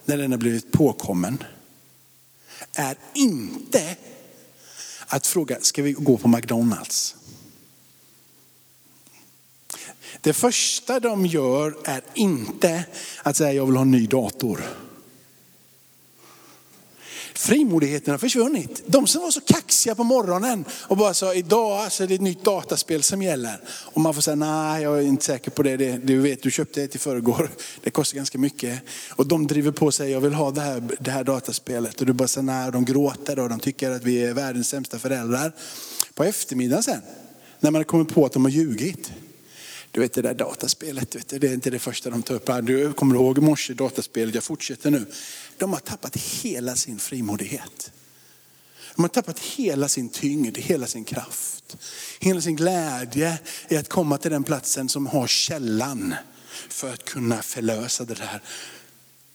när 0.06 0.18
den 0.18 0.32
har 0.32 0.40
blivit 0.40 0.72
påkommen 0.72 1.44
är 2.74 2.98
inte 3.14 3.96
att 5.08 5.28
fråga, 5.28 5.58
ska 5.62 5.84
vi 5.84 5.92
gå 5.92 6.18
på 6.18 6.28
McDonalds? 6.28 7.16
Det 10.22 10.34
första 10.34 11.00
de 11.00 11.26
gör 11.26 11.78
är 11.84 12.02
inte 12.14 12.86
att 13.24 13.38
säga, 13.38 13.54
jag 13.54 13.66
vill 13.66 13.76
ha 13.76 13.82
en 13.82 13.92
ny 13.92 14.08
dator. 14.08 14.64
Frimodigheten 17.38 18.12
har 18.12 18.18
försvunnit. 18.18 18.84
De 18.86 19.08
som 19.08 19.22
var 19.22 19.32
så 19.32 19.42
kaxiga 19.42 19.96
på 19.96 20.04
morgonen 20.04 20.66
och 20.72 20.98
bara 20.98 21.14
sa 21.14 21.34
idag 21.34 21.72
alltså, 21.72 22.04
är 22.04 22.08
det 22.08 22.16
ett 22.16 22.22
nytt 22.22 22.44
dataspel 22.44 23.04
som 23.04 23.22
gäller. 23.22 23.62
Och 23.70 24.02
man 24.02 24.14
får 24.14 24.22
säga 24.22 24.36
nej 24.36 24.84
jag 24.84 24.98
är 24.98 25.02
inte 25.02 25.26
säker 25.26 25.52
på 25.52 25.64
det. 25.64 25.78
det 25.78 25.98
du 25.98 26.20
vet 26.20 26.44
du 26.44 26.52
köpte 26.52 26.82
det 26.82 26.88
till 26.88 27.00
förrgår. 27.00 27.50
Det 27.84 27.90
kostar 27.90 28.16
ganska 28.18 28.38
mycket. 28.38 28.82
Och 29.10 29.28
de 29.28 29.48
driver 29.48 29.72
på 29.72 29.92
sig 29.92 30.12
jag 30.12 30.22
vill 30.22 30.34
ha 30.34 30.52
det 30.52 30.62
här, 30.62 30.84
det 31.00 31.12
här 31.12 31.24
dataspelet. 31.24 32.00
Och 32.00 32.06
du 32.06 32.14
bara 32.14 32.28
säger 32.28 32.46
nej 32.46 32.72
de 32.72 32.86
gråter 32.86 33.40
och 33.40 33.50
de 33.50 33.60
tycker 33.60 33.92
att 33.92 34.04
vi 34.04 34.24
är 34.24 34.34
världens 34.34 34.70
sämsta 34.70 35.00
föräldrar. 35.00 35.52
På 36.14 36.24
eftermiddagen 36.24 36.84
sen 36.84 37.02
när 37.60 37.72
man 37.72 37.84
kommer 37.84 38.04
på 38.04 38.26
att 38.26 38.34
de 38.34 38.46
har 38.46 38.52
ljugit. 38.52 39.12
Du 39.92 40.02
vet 40.02 40.14
det 40.14 40.22
där 40.22 40.34
dataspelet, 40.34 41.16
vet 41.16 41.42
det 41.42 41.48
är 41.48 41.54
inte 41.54 41.70
det 41.70 41.80
första 41.80 42.10
de 42.10 42.24
tar 42.24 42.36
upp. 42.36 42.50
Du 42.64 42.94
kommer 42.94 43.16
ihåg 43.16 43.38
i 43.38 43.42
morse 43.42 43.74
dataspelet, 43.74 44.36
jag 44.36 44.44
fortsätter 44.44 44.92
nu. 44.92 45.06
De 45.58 45.74
har 45.74 45.80
tappat 45.80 46.16
hela 46.16 46.76
sin 46.76 47.00
frimodighet. 47.00 47.92
De 48.96 49.02
har 49.02 49.10
tappat 49.10 49.40
hela 49.40 49.88
sin 49.88 50.10
tyngd, 50.10 50.58
hela 50.58 50.88
sin 50.88 51.06
kraft. 51.06 51.78
Hela 52.20 52.42
sin 52.42 52.56
glädje 52.56 53.40
i 53.70 53.78
att 53.78 53.90
komma 53.90 54.18
till 54.18 54.32
den 54.32 54.44
platsen 54.44 54.90
som 54.90 55.08
har 55.08 55.28
källan 55.28 56.16
för 56.70 56.94
att 56.94 57.06
kunna 57.06 57.42
förlösa 57.42 58.06
det 58.06 58.14
där 58.14 58.42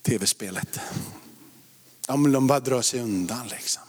tv-spelet. 0.02 0.80
Ja, 2.08 2.16
men 2.16 2.32
de 2.32 2.46
bara 2.46 2.60
drar 2.60 2.82
sig 2.82 3.00
undan 3.00 3.48
liksom. 3.48 3.82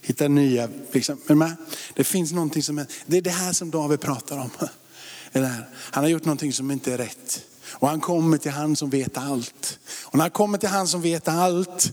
Hittar 0.00 0.28
nya, 0.28 0.68
liksom. 0.92 1.20
men 1.26 1.56
det 1.94 2.04
finns 2.04 2.32
någonting 2.32 2.62
som 2.62 2.78
är, 2.78 2.86
det 3.06 3.16
är 3.16 3.22
det 3.22 3.30
här 3.30 3.52
som 3.52 3.70
David 3.70 4.00
pratar 4.00 4.38
om. 4.38 4.50
Han 5.74 6.04
har 6.04 6.08
gjort 6.08 6.24
någonting 6.24 6.52
som 6.52 6.70
inte 6.70 6.92
är 6.92 6.98
rätt. 6.98 7.44
Och 7.68 7.88
han 7.88 8.00
kommer 8.00 8.38
till 8.38 8.50
han 8.50 8.76
som 8.76 8.90
vet 8.90 9.16
allt. 9.16 9.78
Och 10.04 10.14
när 10.14 10.24
han 10.24 10.30
kommer 10.30 10.58
till 10.58 10.68
han 10.68 10.88
som 10.88 11.02
vet 11.02 11.28
allt, 11.28 11.92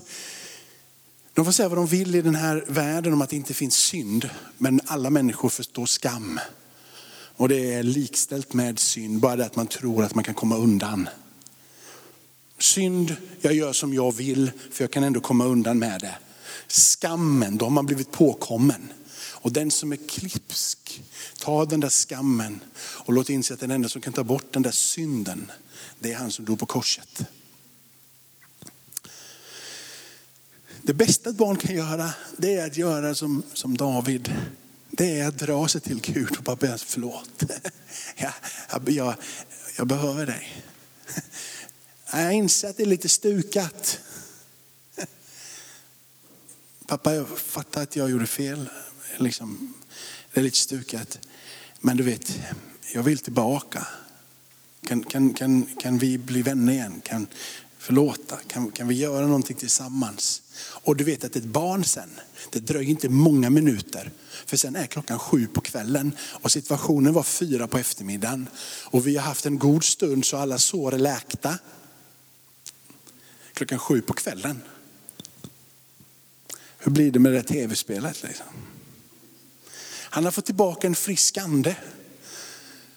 de 1.34 1.46
får 1.46 1.52
säga 1.52 1.70
vad 1.70 1.78
de 1.78 1.88
vill 1.88 2.16
i 2.16 2.22
den 2.22 2.36
här 2.36 2.66
världen 2.68 3.14
om 3.14 3.22
att 3.22 3.30
det 3.30 3.36
inte 3.36 3.54
finns 3.54 3.76
synd. 3.76 4.30
Men 4.58 4.82
alla 4.86 5.10
människor 5.10 5.50
förstår 5.50 5.86
skam. 5.86 6.40
Och 7.36 7.50
det 7.50 7.74
är 7.74 7.84
likställt 7.84 8.54
med 8.54 8.80
synd, 8.80 9.20
bara 9.20 9.36
det 9.36 9.46
att 9.46 9.56
man 9.56 9.68
tror 9.68 10.04
att 10.04 10.16
man 10.16 10.24
kan 10.24 10.34
komma 10.34 10.58
undan. 10.58 11.10
Synd, 12.60 13.16
jag 13.42 13.54
gör 13.54 13.74
som 13.74 13.94
jag 13.94 14.16
vill 14.16 14.52
för 14.72 14.84
jag 14.84 14.92
kan 14.92 15.04
ändå 15.04 15.20
komma 15.20 15.46
undan 15.46 15.80
med 15.80 16.02
det. 16.02 16.16
Skammen, 16.68 17.58
då 17.58 17.66
har 17.66 17.70
man 17.70 17.86
blivit 17.86 18.12
påkommen. 18.12 18.94
Och 19.44 19.52
den 19.52 19.72
som 19.72 19.92
är 19.92 20.10
klipsk, 20.10 21.04
ta 21.40 21.66
den 21.66 21.80
där 21.80 21.90
skammen 21.90 22.60
och 22.78 23.14
låt 23.14 23.30
inse 23.30 23.54
att 23.54 23.60
den 23.60 23.72
enda 23.72 23.90
som 23.90 24.02
kan 24.02 24.14
ta 24.14 24.24
bort 24.24 24.54
den 24.54 24.62
där 24.62 24.72
synden, 24.72 25.52
det 26.04 26.12
är 26.12 26.16
han 26.16 26.32
som 26.32 26.46
dog 26.46 26.60
på 26.60 26.66
korset. 26.66 27.26
Det 30.82 30.94
bästa 30.94 31.30
ett 31.30 31.36
barn 31.36 31.56
kan 31.56 31.76
göra, 31.76 32.14
det 32.38 32.56
är 32.56 32.68
att 32.68 32.78
göra 32.78 33.16
som, 33.16 33.44
som 33.54 33.78
David. 33.78 34.34
Det 34.92 35.20
är 35.20 35.28
att 35.28 35.38
dra 35.38 35.68
sig 35.68 35.82
till 35.82 36.02
Gud 36.02 36.38
och 36.38 36.44
bara 36.44 36.56
be 36.56 36.78
förlåt. 36.78 37.44
Jag, 38.16 38.90
jag, 38.90 39.16
jag 39.78 39.88
behöver 39.88 40.26
dig. 40.26 40.64
Jag 42.12 42.34
inser 42.34 42.70
att 42.70 42.78
det 42.78 42.84
är 42.84 42.88
lite 42.88 43.10
stukat. 43.10 44.00
Pappa, 46.88 47.16
jag 47.16 47.40
fattar 47.40 47.84
att 47.84 47.96
jag 47.96 48.10
gjorde 48.10 48.28
fel 48.28 48.70
liksom, 49.18 49.74
det 50.34 50.40
är 50.40 50.44
lite 50.44 50.58
stukat. 50.58 51.20
Men 51.80 51.98
du 51.98 52.04
vet, 52.04 52.40
jag 52.94 53.04
vill 53.04 53.20
tillbaka. 53.20 53.88
Kan, 54.88 55.04
kan, 55.04 55.34
kan, 55.34 55.66
kan 55.80 55.98
vi 55.98 56.18
bli 56.18 56.42
vänner 56.42 56.74
igen? 56.74 57.02
Kan, 57.06 57.28
förlåta? 57.78 58.38
Kan, 58.48 58.72
kan 58.72 58.88
vi 58.88 58.96
göra 58.96 59.28
någonting 59.28 59.56
tillsammans? 59.56 60.42
Och 60.58 60.96
du 60.96 61.04
vet 61.04 61.24
att 61.24 61.36
ett 61.36 61.44
barn 61.44 61.84
sen, 61.84 62.10
det 62.50 62.60
dröjer 62.60 62.90
inte 62.90 63.10
många 63.10 63.50
minuter, 63.50 64.12
för 64.46 64.58
sen 64.58 64.76
är 64.76 64.86
klockan 64.86 65.20
sju 65.20 65.48
på 65.48 65.62
kvällen 65.62 66.16
och 66.20 66.52
situationen 66.52 67.14
var 67.14 67.24
fyra 67.24 67.68
på 67.68 67.78
eftermiddagen. 67.78 68.50
Och 68.84 69.08
vi 69.08 69.18
har 69.18 69.24
haft 69.24 69.46
en 69.46 69.60
god 69.60 69.84
stund 69.84 70.26
så 70.26 70.38
alla 70.38 70.58
sår 70.58 70.94
är 70.94 71.00
läkta. 71.00 71.60
Klockan 73.54 73.80
sju 73.80 74.02
på 74.02 74.14
kvällen. 74.14 74.62
Hur 76.78 76.92
blir 76.92 77.12
det 77.12 77.20
med 77.20 77.34
det 77.34 77.44
tv-spelet? 77.44 78.24
Liksom? 78.24 78.46
Han 80.14 80.24
har 80.24 80.32
fått 80.32 80.46
tillbaka 80.46 80.88
en 80.88 80.96
frisk 80.96 81.38
ande. 81.38 81.76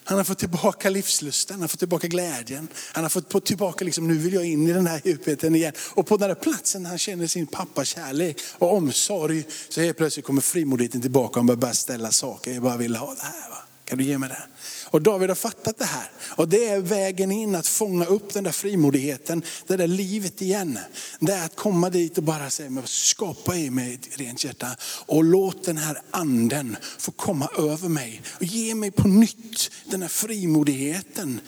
Han 0.09 0.19
har 0.19 0.25
fått 0.25 0.38
tillbaka 0.38 0.90
livslusten, 0.90 1.55
han 1.55 1.61
har 1.61 1.69
fått 1.69 1.79
tillbaka 1.79 2.07
glädjen. 2.07 2.69
Han 2.92 3.05
har 3.05 3.09
fått 3.09 3.47
tillbaka, 3.47 3.85
liksom, 3.85 4.09
nu 4.09 4.14
vill 4.14 4.35
jag 4.35 4.45
in 4.45 4.69
i 4.69 4.73
den 4.73 4.87
här 4.87 5.01
djupheten 5.05 5.55
igen. 5.55 5.73
Och 5.95 6.07
på 6.07 6.16
den 6.16 6.29
här 6.31 6.35
platsen 6.35 6.87
han 6.87 6.99
känner 6.99 7.27
sin 7.27 7.47
pappas 7.47 7.88
kärlek 7.88 8.40
och 8.59 8.75
omsorg, 8.75 9.45
så 9.69 9.81
helt 9.81 9.97
plötsligt 9.97 10.27
kommer 10.27 10.40
frimodigheten 10.40 11.01
tillbaka 11.01 11.40
och 11.40 11.47
han 11.47 11.59
börjar 11.59 11.75
ställa 11.75 12.11
saker. 12.11 12.53
Jag 12.53 12.62
bara 12.62 12.77
vill 12.77 12.97
ha 12.97 13.14
det 13.14 13.23
här. 13.23 13.51
Va? 13.51 13.57
Kan 13.85 13.99
du 13.99 14.05
ge 14.05 14.19
mig 14.19 14.29
det? 14.29 14.42
Och 14.88 15.03
David 15.03 15.29
har 15.31 15.35
fattat 15.35 15.79
det 15.79 15.85
här. 15.85 16.11
Och 16.37 16.49
det 16.49 16.68
är 16.68 16.81
vägen 16.81 17.33
in 17.33 17.55
att 17.55 17.66
fånga 17.66 18.05
upp 18.05 18.35
den 18.35 18.44
där 18.44 18.53
frimodigheten, 18.53 19.42
det 19.66 19.77
där 19.77 19.87
livet 19.87 20.42
igen. 20.42 20.79
Det 21.20 21.33
är 21.33 21.44
att 21.44 21.57
komma 21.57 21.90
dit 21.90 22.18
och 22.18 22.25
bara 22.25 22.51
säga, 22.51 22.83
skapa 22.85 23.57
i 23.57 23.70
mig 23.70 23.94
ett 23.94 24.18
rent 24.18 24.44
hjärta 24.44 24.77
och 25.07 25.25
låt 25.25 25.64
den 25.64 25.77
här 25.77 26.03
anden 26.11 26.77
få 26.99 27.11
komma 27.11 27.49
över 27.59 27.88
mig. 27.88 28.22
Och 28.33 28.44
ge 28.44 28.75
mig 28.75 28.90
på 28.90 29.09
nytt 29.09 29.70
den 29.85 30.03
här 30.03 30.09
frimodigheten 30.09 31.40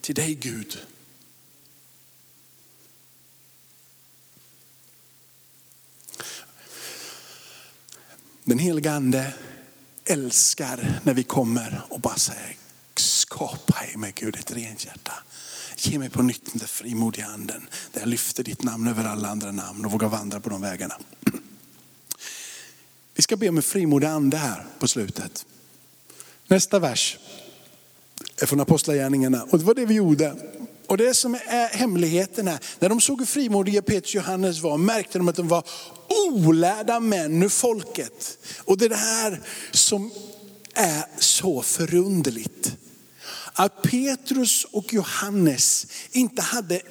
till 0.00 0.14
dig 0.14 0.34
Gud. 0.34 0.78
Den 8.44 8.58
heliga 8.58 8.92
ande 8.92 9.34
älskar 10.04 11.00
när 11.02 11.14
vi 11.14 11.22
kommer 11.22 11.82
och 11.88 12.00
bara 12.00 12.16
säger, 12.16 12.56
skapa 13.36 13.86
i 13.94 13.96
mig 13.96 14.12
Gud 14.14 14.36
ett 14.36 14.50
rent 14.50 14.84
hjärta. 14.84 15.12
Ge 15.76 15.98
mig 15.98 16.10
på 16.10 16.22
nytt 16.22 16.44
den 16.52 16.58
där 16.58 16.66
frimodiga 16.66 17.26
anden, 17.26 17.68
där 17.92 18.00
jag 18.00 18.08
lyfter 18.08 18.44
ditt 18.44 18.62
namn 18.62 18.88
över 18.88 19.04
alla 19.04 19.28
andra 19.28 19.52
namn 19.52 19.84
och 19.84 19.92
vågar 19.92 20.08
vandra 20.08 20.40
på 20.40 20.48
de 20.48 20.60
vägarna. 20.60 20.94
Vi 23.14 23.22
ska 23.22 23.36
be 23.36 23.48
om 23.48 23.56
en 23.56 23.62
frimodig 23.62 24.06
ande 24.06 24.36
här 24.36 24.66
på 24.78 24.88
slutet. 24.88 25.46
Nästa 26.48 26.78
vers 26.78 27.18
är 28.36 28.46
från 28.46 28.60
Apostlagärningarna 28.60 29.42
och 29.42 29.58
det 29.58 29.64
var 29.64 29.74
det 29.74 29.86
vi 29.86 29.94
gjorde. 29.94 30.36
Och 30.86 30.96
det 30.96 31.14
som 31.14 31.34
är 31.34 31.68
hemligheten 31.76 32.48
här, 32.48 32.58
när 32.78 32.88
de 32.88 33.00
såg 33.00 33.18
hur 33.18 33.26
frimodiga 33.26 33.82
Petrus 33.82 34.14
och 34.14 34.14
Johannes 34.14 34.60
var 34.60 34.78
märkte 34.78 35.18
de 35.18 35.28
att 35.28 35.36
de 35.36 35.48
var 35.48 35.64
olärda 36.08 37.00
män 37.00 37.42
ur 37.42 37.48
folket. 37.48 38.38
Och 38.58 38.78
det 38.78 38.84
är 38.84 38.88
det 38.88 38.96
här 38.96 39.40
som 39.72 40.10
är 40.74 41.04
så 41.18 41.62
förunderligt. 41.62 42.76
Att 43.58 43.82
Petrus 43.82 44.64
och 44.64 44.92
Johannes 44.92 45.86
inte 46.12 46.42
hade 46.42 46.82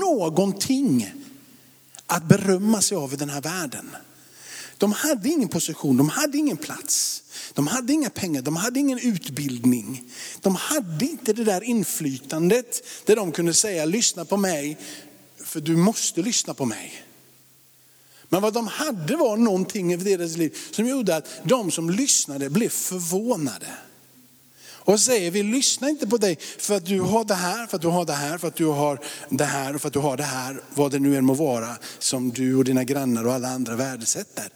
någonting 0.00 1.12
att 2.06 2.28
berömma 2.28 2.80
sig 2.80 2.96
av 2.96 3.12
i 3.12 3.16
den 3.16 3.30
här 3.30 3.40
världen. 3.40 3.96
De 4.78 4.92
hade 4.92 5.28
ingen 5.28 5.48
position, 5.48 5.96
de 5.96 6.08
hade 6.08 6.38
ingen 6.38 6.56
plats. 6.56 7.22
De 7.54 7.66
hade 7.66 7.92
inga 7.92 8.10
pengar, 8.10 8.42
de 8.42 8.56
hade 8.56 8.80
ingen 8.80 8.98
utbildning. 8.98 10.10
De 10.40 10.54
hade 10.56 11.04
inte 11.04 11.32
det 11.32 11.44
där 11.44 11.64
inflytandet 11.64 12.86
där 13.04 13.16
de 13.16 13.32
kunde 13.32 13.54
säga, 13.54 13.84
lyssna 13.84 14.24
på 14.24 14.36
mig, 14.36 14.78
för 15.44 15.60
du 15.60 15.76
måste 15.76 16.22
lyssna 16.22 16.54
på 16.54 16.64
mig. 16.64 17.04
Men 18.28 18.42
vad 18.42 18.52
de 18.54 18.66
hade 18.66 19.16
var 19.16 19.36
någonting 19.36 19.92
i 19.92 19.96
deras 19.96 20.36
liv 20.36 20.56
som 20.70 20.86
gjorde 20.86 21.16
att 21.16 21.28
de 21.44 21.70
som 21.70 21.90
lyssnade 21.90 22.50
blev 22.50 22.68
förvånade. 22.68 23.66
Och 24.84 25.00
säger, 25.00 25.30
vi 25.30 25.42
lyssnar 25.42 25.88
inte 25.88 26.06
på 26.06 26.16
dig 26.16 26.38
för 26.58 26.76
att 26.76 26.86
du 26.86 27.00
har 27.00 27.24
det 27.24 27.34
här, 27.34 27.66
för 27.66 27.76
att 27.76 27.82
du 27.82 27.88
har 27.88 28.04
det 28.04 28.12
här, 28.12 28.38
för 28.38 28.48
att 28.48 28.56
du 28.56 28.66
har 28.66 29.00
det 29.28 29.44
här 29.44 29.74
och 29.74 29.80
för 29.80 29.88
att 29.88 29.94
du 29.94 29.98
har 29.98 30.16
det 30.16 30.22
här, 30.22 30.60
vad 30.74 30.90
det 30.90 30.98
nu 30.98 31.16
än 31.16 31.24
må 31.24 31.34
vara 31.34 31.76
som 31.98 32.30
du 32.30 32.56
och 32.56 32.64
dina 32.64 32.84
grannar 32.84 33.26
och 33.26 33.32
alla 33.32 33.48
andra 33.48 33.76
värdesätter. 33.76 34.48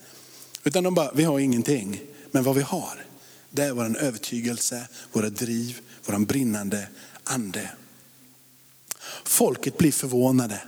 Utan 0.64 0.84
de 0.84 0.94
bara, 0.94 1.10
vi 1.14 1.24
har 1.24 1.38
ingenting. 1.38 2.00
Men 2.30 2.44
vad 2.44 2.54
vi 2.54 2.62
har, 2.62 3.04
det 3.50 3.62
är 3.62 3.72
vår 3.72 3.98
övertygelse, 3.98 4.88
våra 5.12 5.30
driv, 5.30 5.78
vår 6.06 6.18
brinnande 6.18 6.88
ande. 7.24 7.70
Folket 9.24 9.78
blir 9.78 9.92
förvånade. 9.92 10.60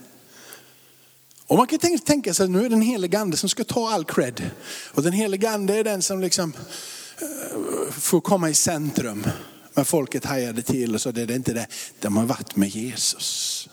Och 1.46 1.56
man 1.56 1.66
kan 1.66 1.98
tänka 1.98 2.34
sig 2.34 2.44
att 2.44 2.50
nu 2.50 2.58
är 2.58 2.62
det 2.62 2.68
den 2.68 2.82
helige 2.82 3.18
ande 3.18 3.36
som 3.36 3.48
ska 3.48 3.64
ta 3.64 3.90
all 3.90 4.04
cred. 4.04 4.50
Och 4.94 5.02
den 5.02 5.12
helige 5.12 5.50
ande 5.50 5.74
är 5.76 5.84
den 5.84 6.02
som 6.02 6.20
liksom 6.20 6.52
eh, 7.18 7.90
får 7.90 8.20
komma 8.20 8.50
i 8.50 8.54
centrum. 8.54 9.26
Men 9.80 9.84
folket 9.84 10.24
hajade 10.24 10.62
till 10.62 10.94
och 10.94 11.00
sa, 11.00 11.12
det 11.12 11.22
är 11.22 11.30
inte 11.30 11.52
det. 11.52 11.66
De 12.00 12.16
har 12.16 12.24
varit 12.24 12.56
med 12.56 12.68
Jesus. 12.68 13.68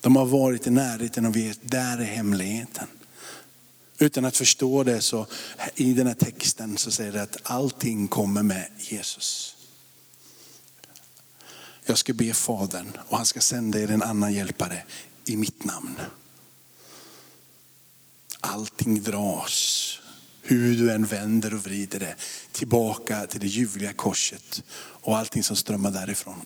De 0.00 0.16
har 0.16 0.26
varit 0.26 0.66
i 0.66 0.70
närheten 0.70 1.26
och 1.26 1.36
vet, 1.36 1.58
där 1.62 1.98
är 1.98 2.04
hemligheten. 2.04 2.86
Utan 3.98 4.24
att 4.24 4.36
förstå 4.36 4.84
det 4.84 5.00
så 5.00 5.26
i 5.74 5.94
den 5.94 6.06
här 6.06 6.14
texten 6.14 6.78
så 6.78 6.90
säger 6.90 7.12
det 7.12 7.22
att 7.22 7.36
allting 7.42 8.08
kommer 8.08 8.42
med 8.42 8.66
Jesus. 8.78 9.56
Jag 11.84 11.98
ska 11.98 12.12
be 12.12 12.34
Fadern 12.34 12.98
och 13.08 13.16
han 13.16 13.26
ska 13.26 13.40
sända 13.40 13.78
er 13.78 13.90
en 13.90 14.02
annan 14.02 14.32
hjälpare 14.32 14.82
i 15.24 15.36
mitt 15.36 15.64
namn. 15.64 16.00
Allting 18.40 19.02
dras, 19.02 19.98
hur 20.44 20.76
du 20.76 20.92
än 20.92 21.06
vänder 21.06 21.54
och 21.54 21.64
vrider 21.64 22.00
det, 22.00 22.14
tillbaka 22.52 23.26
till 23.26 23.40
det 23.40 23.46
ljuvliga 23.46 23.92
korset 23.92 24.62
och 24.76 25.16
allting 25.16 25.42
som 25.42 25.56
strömmar 25.56 25.90
därifrån. 25.90 26.40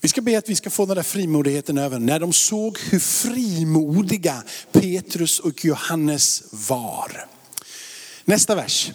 Vi 0.00 0.08
ska 0.08 0.20
be 0.20 0.38
att 0.38 0.48
vi 0.48 0.56
ska 0.56 0.70
få 0.70 0.86
den 0.86 0.96
där 0.96 1.02
frimodigheten 1.02 1.78
över. 1.78 1.98
När 1.98 2.20
de 2.20 2.32
såg 2.32 2.78
hur 2.78 2.98
frimodiga 2.98 4.42
Petrus 4.72 5.38
och 5.38 5.64
Johannes 5.64 6.42
var. 6.50 7.26
Nästa 8.24 8.54
vers. 8.54 8.92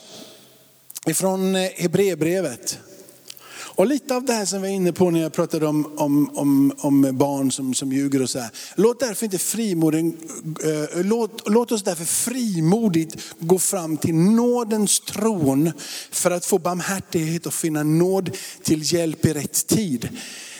Ifrån 1.06 1.56
Hebreerbrevet. 1.56 2.80
Och 3.78 3.88
lite 3.88 4.16
av 4.16 4.26
det 4.26 4.34
här 4.34 4.46
som 4.46 4.62
vi 4.62 4.68
var 4.68 4.76
inne 4.76 4.94
på 4.94 5.12
när 5.12 5.22
jag 5.22 5.34
pratade 5.34 5.68
om, 5.68 5.98
om, 5.98 6.38
om, 6.38 6.74
om 6.78 7.18
barn 7.18 7.52
som, 7.52 7.74
som 7.74 7.92
ljuger 7.92 8.22
och 8.22 8.30
så 8.30 8.40
här. 8.40 8.50
Låt 8.76 9.00
därför 9.00 9.26
inte 9.26 9.38
frimoden, 9.38 10.18
äh, 10.64 11.04
låt, 11.04 11.50
låt 11.50 11.72
oss 11.72 11.84
därför 11.84 12.06
frimodigt 12.06 13.16
gå 13.40 13.60
fram 13.60 13.98
till 13.98 14.16
nådens 14.16 15.00
tron 15.00 15.72
för 16.12 16.32
att 16.32 16.46
få 16.46 16.58
barmhärtighet 16.58 17.46
och 17.46 17.54
finna 17.54 17.84
nåd 17.84 18.38
till 18.64 18.94
hjälp 18.94 19.26
i 19.26 19.34
rätt 19.34 19.68
tid. 19.68 20.10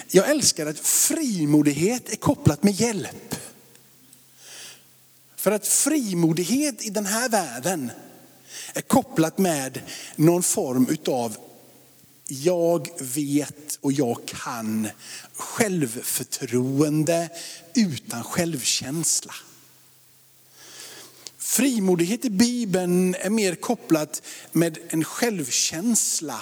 Jag 0.08 0.30
älskar 0.30 0.66
att 0.66 0.80
frimodighet 0.80 2.12
är 2.12 2.16
kopplat 2.16 2.64
med 2.64 2.74
hjälp. 2.74 3.36
För 5.36 5.52
att 5.52 5.68
frimodighet 5.68 6.86
i 6.86 6.90
den 6.90 7.06
här 7.06 7.30
världen 7.30 7.92
är 8.74 8.82
kopplat 8.82 9.38
med 9.38 9.82
någon 10.16 10.44
form 10.44 10.88
utav 10.90 11.38
jag 12.28 12.90
vet 13.00 13.78
och 13.82 13.92
jag 13.92 14.26
kan 14.26 14.88
självförtroende 15.34 17.30
utan 17.76 18.24
självkänsla. 18.24 19.34
Frimodighet 21.38 22.26
i 22.26 22.30
Bibeln 22.30 23.16
är 23.16 23.30
mer 23.30 23.56
kopplat 23.56 24.22
med 24.52 24.78
en 24.88 25.04
självkänsla 25.04 26.42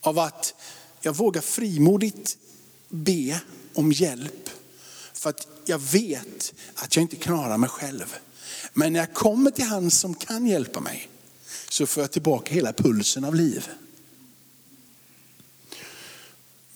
av 0.00 0.18
att 0.18 0.54
jag 1.00 1.16
vågar 1.16 1.40
frimodigt 1.40 2.38
be 2.88 3.40
om 3.74 3.92
hjälp. 3.92 4.50
För 5.12 5.30
att 5.30 5.48
jag 5.64 5.78
vet 5.78 6.54
att 6.74 6.96
jag 6.96 7.02
inte 7.02 7.16
klarar 7.16 7.58
mig 7.58 7.68
själv. 7.68 8.16
Men 8.72 8.92
när 8.92 9.00
jag 9.00 9.14
kommer 9.14 9.50
till 9.50 9.64
han 9.64 9.90
som 9.90 10.14
kan 10.14 10.46
hjälpa 10.46 10.80
mig 10.80 11.08
så 11.68 11.86
får 11.86 12.02
jag 12.02 12.10
tillbaka 12.10 12.54
hela 12.54 12.72
pulsen 12.72 13.24
av 13.24 13.34
liv. 13.34 13.68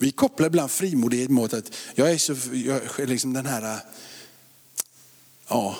Vi 0.00 0.10
kopplar 0.10 0.46
ibland 0.46 0.70
frimodighet 0.70 1.30
mot 1.30 1.52
att 1.52 1.76
jag 1.94 2.10
är 2.10 2.18
så, 2.18 2.36
jag 2.52 3.00
är 3.00 3.06
liksom 3.06 3.32
den 3.32 3.46
här, 3.46 3.80
ja, 5.48 5.76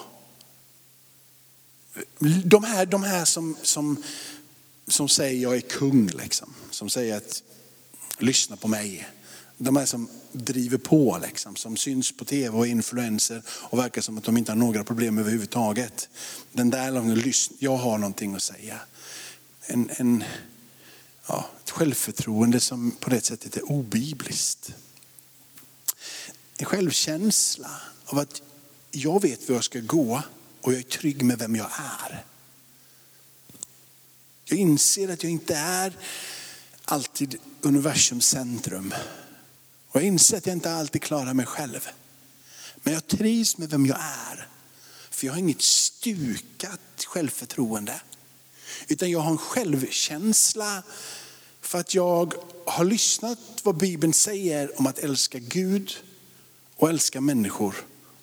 de 2.45 2.65
här, 2.65 2.87
de 2.87 3.03
här 3.03 3.25
som, 3.25 3.57
som, 3.63 4.03
som 4.89 5.09
säger 5.09 5.43
jag 5.43 5.57
är 5.57 5.61
kung, 5.61 6.07
liksom. 6.07 6.55
som 6.71 6.91
säger 6.91 7.17
att 7.17 7.43
lyssna 8.19 8.57
på 8.57 8.69
mig. 8.69 9.09
De 9.57 9.77
här 9.77 9.87
som 9.87 10.09
driver 10.33 10.79
på, 10.79 11.19
liksom, 11.23 11.57
som 11.57 11.77
syns 11.77 12.17
på 12.17 12.25
tv 12.25 12.59
och 12.59 12.67
influenser 12.67 13.43
och 13.49 13.79
verkar 13.79 14.03
som 14.03 14.19
att 14.19 14.25
de 14.25 14.37
inte 14.37 14.53
har 14.53 14.57
några 14.57 14.85
problem 14.85 15.19
överhuvudtaget. 15.19 16.09
Den 16.53 16.71
där, 16.71 17.23
jag 17.59 17.77
har 17.77 17.99
någonting 17.99 18.35
att 18.35 18.43
säga. 18.43 18.81
En, 19.67 19.91
en, 19.97 20.25
ja, 21.31 21.51
ett 21.65 21.71
självförtroende 21.71 22.61
som 22.61 22.91
på 22.91 23.11
det 23.11 23.25
sättet 23.25 23.57
är 23.57 23.71
obibliskt. 23.71 24.75
en 26.57 26.67
självkänsla 26.67 27.81
av 28.07 28.19
att 28.19 28.43
jag 28.91 29.23
vet 29.23 29.49
var 29.49 29.55
jag 29.57 29.65
ska 29.65 29.81
gå 29.81 30.23
och 30.61 30.73
jag 30.73 30.79
är 30.79 30.83
trygg 30.83 31.23
med 31.23 31.39
vem 31.39 31.57
jag 31.57 31.71
är. 31.79 32.25
Jag 34.45 34.59
inser 34.59 35.13
att 35.13 35.23
jag 35.23 35.33
inte 35.33 35.57
är 35.57 35.93
alltid 36.85 37.37
universums 37.61 38.27
centrum. 38.27 38.95
Och 39.89 39.97
jag 39.97 40.05
inser 40.05 40.37
att 40.37 40.47
jag 40.47 40.57
inte 40.57 40.73
alltid 40.73 41.03
klarar 41.03 41.35
mig 41.35 41.47
själv. 41.47 41.89
Men 42.83 42.95
jag 42.95 43.07
trivs 43.07 43.59
med 43.59 43.71
vem 43.71 43.87
jag 43.87 43.99
är. 44.01 44.49
För 45.11 45.27
jag 45.27 45.33
har 45.33 45.39
inget 45.39 45.63
stukat 45.63 47.05
självförtroende. 47.07 48.01
Utan 48.89 49.11
jag 49.11 49.21
har 49.21 49.31
en 49.31 49.39
självkänsla 49.39 50.83
för 51.71 51.79
att 51.79 51.95
jag 51.95 52.35
har 52.67 52.85
lyssnat 52.85 53.39
vad 53.63 53.77
Bibeln 53.77 54.15
säger 54.15 54.81
om 54.81 54.87
att 54.87 54.99
älska 54.99 55.39
Gud 55.39 55.97
och 56.77 56.89
älska 56.89 57.21
människor 57.21 57.75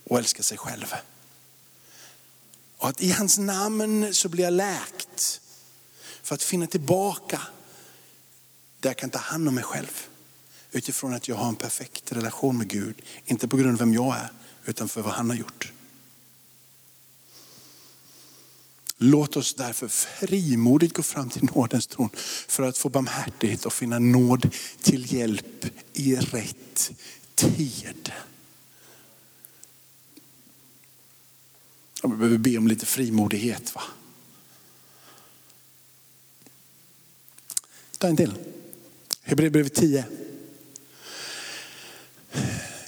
och 0.03 0.17
älska 0.17 0.43
sig 0.43 0.57
själv. 0.57 0.93
Och 2.77 2.89
att 2.89 3.01
i 3.01 3.11
hans 3.11 3.37
namn 3.37 4.13
så 4.13 4.29
blir 4.29 4.43
jag 4.43 4.53
läkt 4.53 5.41
för 6.23 6.35
att 6.35 6.43
finna 6.43 6.67
tillbaka 6.67 7.41
där 8.79 8.89
jag 8.89 8.97
kan 8.97 9.09
ta 9.09 9.19
hand 9.19 9.47
om 9.47 9.55
mig 9.55 9.63
själv. 9.63 10.07
Utifrån 10.71 11.13
att 11.13 11.27
jag 11.27 11.35
har 11.35 11.49
en 11.49 11.55
perfekt 11.55 12.11
relation 12.11 12.57
med 12.57 12.67
Gud. 12.67 13.01
Inte 13.25 13.47
på 13.47 13.57
grund 13.57 13.71
av 13.71 13.79
vem 13.79 13.93
jag 13.93 14.15
är, 14.15 14.31
utan 14.65 14.89
för 14.89 15.01
vad 15.01 15.13
han 15.13 15.29
har 15.29 15.37
gjort. 15.37 15.71
Låt 18.97 19.37
oss 19.37 19.53
därför 19.53 19.87
frimodigt 19.87 20.93
gå 20.93 21.03
fram 21.03 21.29
till 21.29 21.43
nådens 21.43 21.87
tron 21.87 22.09
för 22.47 22.63
att 22.63 22.77
få 22.77 22.89
barmhärtighet 22.89 23.65
och 23.65 23.73
finna 23.73 23.99
nåd 23.99 24.49
till 24.81 25.13
hjälp 25.13 25.65
i 25.93 26.15
rätt 26.15 26.91
tid. 27.35 28.11
Jag 32.01 32.17
behöver 32.17 32.37
be 32.37 32.57
om 32.57 32.67
lite 32.67 32.85
frimodighet. 32.85 33.75
Va? 33.75 33.81
Ta 37.97 38.07
en 38.07 38.17
till. 38.17 38.33
Hebreerbrevet 39.21 39.73
10. 39.73 40.05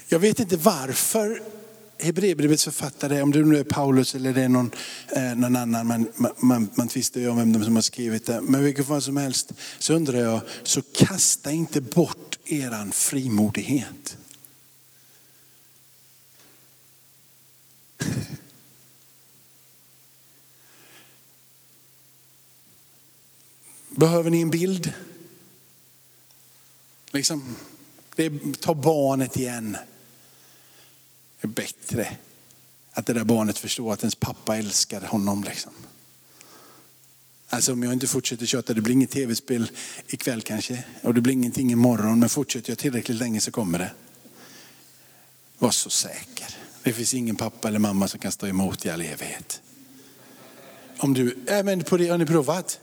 Jag 0.08 0.20
vet 0.20 0.40
inte 0.40 0.58
varför 0.58 1.44
Hebreerbrevets 2.02 2.64
författare, 2.64 3.22
om 3.22 3.32
det 3.32 3.40
nu 3.40 3.58
är 3.58 3.64
Paulus 3.64 4.16
eller 4.16 4.34
det 4.34 4.42
är 4.42 4.50
någon, 4.50 4.72
eh, 5.16 5.36
någon 5.36 5.56
annan, 5.56 5.88
man, 5.88 6.08
man, 6.38 6.70
man 6.76 6.88
tvistar 6.88 7.22
ju 7.22 7.30
om 7.30 7.38
vem 7.38 7.64
som 7.64 7.76
har 7.76 7.82
skrivit 7.82 8.26
det. 8.26 8.42
Men 8.42 8.64
vilken 8.64 8.86
fall 8.86 9.02
som 9.02 9.18
helst 9.18 9.52
så 9.80 9.94
undrar 9.94 10.20
jag, 10.20 10.42
så 10.64 10.82
kasta 10.82 11.52
inte 11.52 11.82
bort 11.82 12.40
eran 12.46 12.92
frimodighet. 12.92 14.18
Behöver 23.90 24.30
ni 24.30 24.42
en 24.42 24.50
bild? 24.50 24.94
Liksom, 27.12 27.56
det 28.16 28.26
är, 28.26 28.54
ta 28.60 28.74
barnet 28.74 29.38
igen. 29.38 29.78
Det 31.42 31.48
är 31.48 31.48
bättre 31.48 32.18
att 32.92 33.06
det 33.06 33.14
där 33.14 33.24
barnet 33.24 33.58
förstår 33.58 33.94
att 33.94 34.00
ens 34.00 34.16
pappa 34.16 34.58
älskar 34.58 35.02
honom. 35.02 35.44
Liksom. 35.44 35.72
Alltså 37.50 37.74
om 37.74 37.84
jag 37.84 37.94
inte 37.94 38.08
fortsätter 38.08 38.46
köta, 38.46 38.74
det 38.74 38.82
blir 38.82 38.94
inget 38.94 39.12
tv-spel 39.12 39.72
ikväll 40.08 40.42
kanske. 40.42 40.84
Och 41.02 41.14
det 41.14 41.22
blir 41.22 41.34
ingenting 41.34 41.72
imorgon. 41.72 42.20
Men 42.20 42.30
fortsätter 42.30 42.72
jag 42.72 42.78
tillräckligt 42.78 43.18
länge 43.18 43.42
så 43.42 43.52
kommer 43.52 43.80
det. 43.80 43.92
Var 45.58 45.72
så 45.72 45.90
säker. 45.90 46.48
Det 46.84 46.94
finns 46.94 47.14
ingen 47.14 47.36
pappa 47.36 47.68
eller 47.68 47.80
mamma 47.80 48.08
som 48.08 48.20
kan 48.20 48.32
stå 48.32 48.48
emot 48.48 48.86
i 48.86 48.90
all 48.90 49.02
evighet. 49.02 49.62
Om 50.98 51.14
du, 51.14 51.38
äh, 51.48 51.64
men 51.64 51.84
på 51.84 51.98
det, 51.98 52.08
har 52.08 52.18
ni 52.18 52.26
provat? 52.26 52.80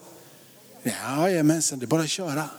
Ja, 0.82 1.30
jajamensan, 1.30 1.78
det 1.78 1.84
är 1.84 1.86
bara 1.86 2.02
att 2.02 2.10
köra. 2.10 2.50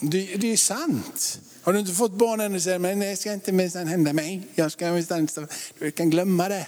Det, 0.00 0.36
det 0.36 0.52
är 0.52 0.56
sant. 0.56 1.40
Har 1.62 1.72
du 1.72 1.78
inte 1.78 1.92
fått 1.92 2.12
barn 2.12 2.40
ännu 2.40 2.60
säger 2.60 2.78
men 2.78 2.98
det 3.00 3.16
ska 3.16 3.32
inte 3.32 3.52
minsann 3.52 3.86
hända 3.86 4.12
mig. 4.12 4.42
Jag 4.54 4.72
ska 4.72 4.92
minsann, 4.92 5.28
du 5.78 5.90
kan 5.90 6.10
glömma 6.10 6.48
det. 6.48 6.66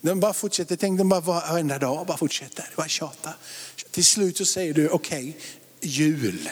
De 0.00 0.20
bara 0.20 0.32
fortsätter, 0.32 0.76
tänk 0.76 0.98
de 0.98 1.08
bara 1.08 1.20
varenda 1.20 1.78
dag 1.78 2.06
bara 2.06 2.16
fortsätter, 2.16 2.70
bara 2.76 2.88
tjata. 2.88 3.34
Till 3.90 4.04
slut 4.04 4.36
så 4.36 4.44
säger 4.44 4.74
du 4.74 4.88
okej, 4.88 5.28
okay, 5.28 5.40
jul. 5.80 6.50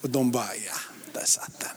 Och 0.00 0.10
de 0.10 0.30
bara 0.30 0.56
ja, 0.66 0.76
där 1.12 1.24
satt 1.24 1.60
den. 1.60 1.68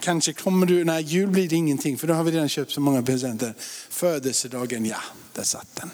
Kanske 0.00 0.32
kommer 0.32 0.66
du, 0.66 0.84
nej 0.84 1.02
jul 1.02 1.28
blir 1.28 1.48
det 1.48 1.56
ingenting 1.56 1.98
för 1.98 2.06
då 2.06 2.14
har 2.14 2.24
vi 2.24 2.30
redan 2.30 2.48
köpt 2.48 2.70
så 2.72 2.80
många 2.80 3.02
presenter. 3.02 3.54
Födelsedagen, 3.90 4.86
ja, 4.86 5.00
där 5.32 5.42
satt 5.42 5.76
den. 5.76 5.90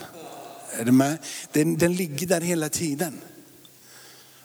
Är 0.79 0.85
du 0.85 0.93
med? 0.93 1.19
Den, 1.53 1.79
den 1.79 1.95
ligger 1.95 2.27
där 2.27 2.41
hela 2.41 2.69
tiden. 2.69 3.21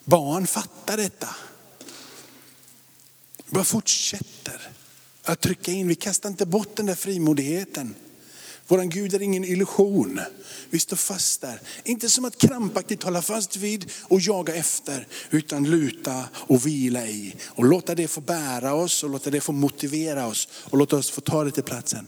Barn 0.03 0.47
fattar 0.47 0.97
detta. 0.97 1.29
Bara 3.49 3.63
fortsätter 3.63 4.69
att 5.23 5.41
trycka 5.41 5.71
in. 5.71 5.87
Vi 5.87 5.95
kastar 5.95 6.29
inte 6.29 6.45
bort 6.45 6.75
den 6.75 6.85
där 6.85 6.95
frimodigheten. 6.95 7.95
Våran 8.67 8.89
Gud 8.89 9.13
är 9.13 9.21
ingen 9.21 9.45
illusion. 9.45 10.19
Vi 10.69 10.79
står 10.79 10.97
fast 10.97 11.41
där. 11.41 11.61
Inte 11.83 12.09
som 12.09 12.25
att 12.25 12.37
krampaktigt 12.37 13.03
hålla 13.03 13.21
fast 13.21 13.55
vid 13.55 13.91
och 14.01 14.19
jaga 14.19 14.55
efter, 14.55 15.07
utan 15.29 15.63
luta 15.63 16.23
och 16.33 16.67
vila 16.67 17.07
i. 17.07 17.35
Och 17.45 17.65
låta 17.65 17.95
det 17.95 18.07
få 18.07 18.21
bära 18.21 18.73
oss 18.73 19.03
och 19.03 19.09
låta 19.09 19.29
det 19.29 19.41
få 19.41 19.51
motivera 19.51 20.27
oss 20.27 20.47
och 20.63 20.77
låta 20.77 20.95
oss 20.97 21.09
få 21.09 21.21
ta 21.21 21.43
det 21.43 21.51
till 21.51 21.63
platsen. 21.63 22.07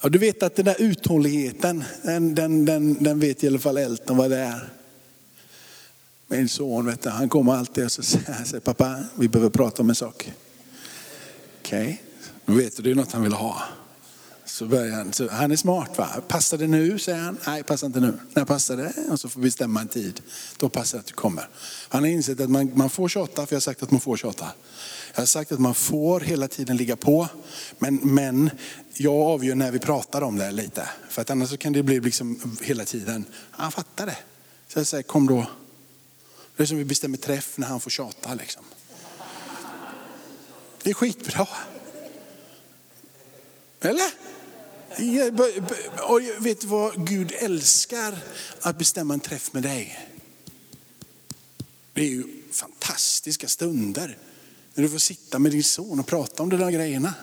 Ja, 0.00 0.08
du 0.08 0.18
vet 0.18 0.42
att 0.42 0.56
den 0.56 0.64
där 0.64 0.76
uthålligheten, 0.78 1.84
den, 2.02 2.34
den, 2.34 2.64
den, 2.64 3.02
den 3.02 3.20
vet 3.20 3.44
i 3.44 3.46
alla 3.46 3.58
fall 3.58 3.76
Elton 3.76 4.16
vad 4.16 4.30
det 4.30 4.38
är. 4.38 4.68
Min 6.26 6.48
son, 6.48 6.86
vet 6.86 7.02
du, 7.02 7.10
han 7.10 7.28
kommer 7.28 7.52
alltid 7.52 7.84
och 7.84 7.92
så 7.92 8.02
säger 8.02 8.60
pappa, 8.60 9.04
vi 9.14 9.28
behöver 9.28 9.50
prata 9.50 9.82
om 9.82 9.88
en 9.88 9.94
sak. 9.94 10.32
Okej, 11.60 11.82
okay. 11.82 11.96
då 12.46 12.52
vet 12.52 12.76
du, 12.76 12.82
det 12.82 12.90
är 12.90 12.94
något 12.94 13.12
han 13.12 13.22
vill 13.22 13.32
ha. 13.32 13.62
Så 14.44 14.66
börjar 14.66 14.96
han, 14.96 15.12
så 15.12 15.28
han 15.28 15.52
är 15.52 15.56
smart 15.56 15.98
va. 15.98 16.08
Passar 16.28 16.58
det 16.58 16.66
nu? 16.66 16.98
säger 16.98 17.18
han. 17.18 17.38
Nej, 17.46 17.62
passar 17.62 17.86
inte 17.86 18.00
nu. 18.00 18.18
När 18.34 18.44
passar 18.44 18.76
det? 18.76 18.92
Och 19.10 19.20
så 19.20 19.28
får 19.28 19.40
vi 19.40 19.44
bestämma 19.44 19.80
en 19.80 19.88
tid. 19.88 20.20
Då 20.56 20.68
passar 20.68 20.98
det 20.98 21.00
att 21.00 21.06
du 21.06 21.14
kommer. 21.14 21.48
Han 21.88 22.02
har 22.02 22.10
insett 22.10 22.40
att 22.40 22.50
man, 22.50 22.70
man 22.74 22.90
får 22.90 23.08
tjata, 23.08 23.46
för 23.46 23.54
jag 23.54 23.56
har 23.56 23.60
sagt 23.60 23.82
att 23.82 23.90
man 23.90 24.00
får 24.00 24.16
tjata. 24.16 24.46
Jag 25.16 25.20
har 25.20 25.26
sagt 25.26 25.52
att 25.52 25.60
man 25.60 25.74
får 25.74 26.20
hela 26.20 26.48
tiden 26.48 26.76
ligga 26.76 26.96
på. 26.96 27.28
Men, 27.78 27.96
men 27.96 28.50
jag 28.94 29.14
avgör 29.14 29.54
när 29.54 29.70
vi 29.70 29.78
pratar 29.78 30.22
om 30.22 30.36
det 30.36 30.50
lite. 30.50 30.88
För 31.08 31.22
att 31.22 31.30
annars 31.30 31.58
kan 31.58 31.72
det 31.72 31.82
bli 31.82 32.00
liksom 32.00 32.56
hela 32.62 32.84
tiden. 32.84 33.24
Han 33.50 33.72
fattar 33.72 34.06
det. 34.06 34.16
Så 34.68 34.78
jag 34.78 34.86
säger, 34.86 35.02
kom 35.02 35.26
då. 35.26 35.46
Det 36.56 36.62
är 36.62 36.66
som 36.66 36.78
vi 36.78 36.84
bestämmer 36.84 37.18
träff 37.18 37.58
när 37.58 37.66
han 37.66 37.80
får 37.80 37.90
tjata 37.90 38.34
liksom. 38.34 38.62
Det 40.82 40.90
är 40.90 40.94
skitbra. 40.94 41.48
Eller? 43.80 44.10
Och 46.08 46.46
vet 46.46 46.60
du 46.60 46.66
vad 46.66 47.08
Gud 47.08 47.32
älskar? 47.38 48.18
Att 48.60 48.78
bestämma 48.78 49.14
en 49.14 49.20
träff 49.20 49.52
med 49.52 49.62
dig. 49.62 50.08
Det 51.92 52.00
är 52.00 52.08
ju 52.08 52.24
fantastiska 52.52 53.48
stunder. 53.48 54.18
När 54.76 54.82
du 54.82 54.88
får 54.88 54.98
sitta 54.98 55.38
med 55.38 55.52
din 55.52 55.64
son 55.64 56.00
och 56.00 56.06
prata 56.06 56.42
om 56.42 56.48
de 56.48 56.56
där 56.56 56.70
grejerna. 56.70 57.14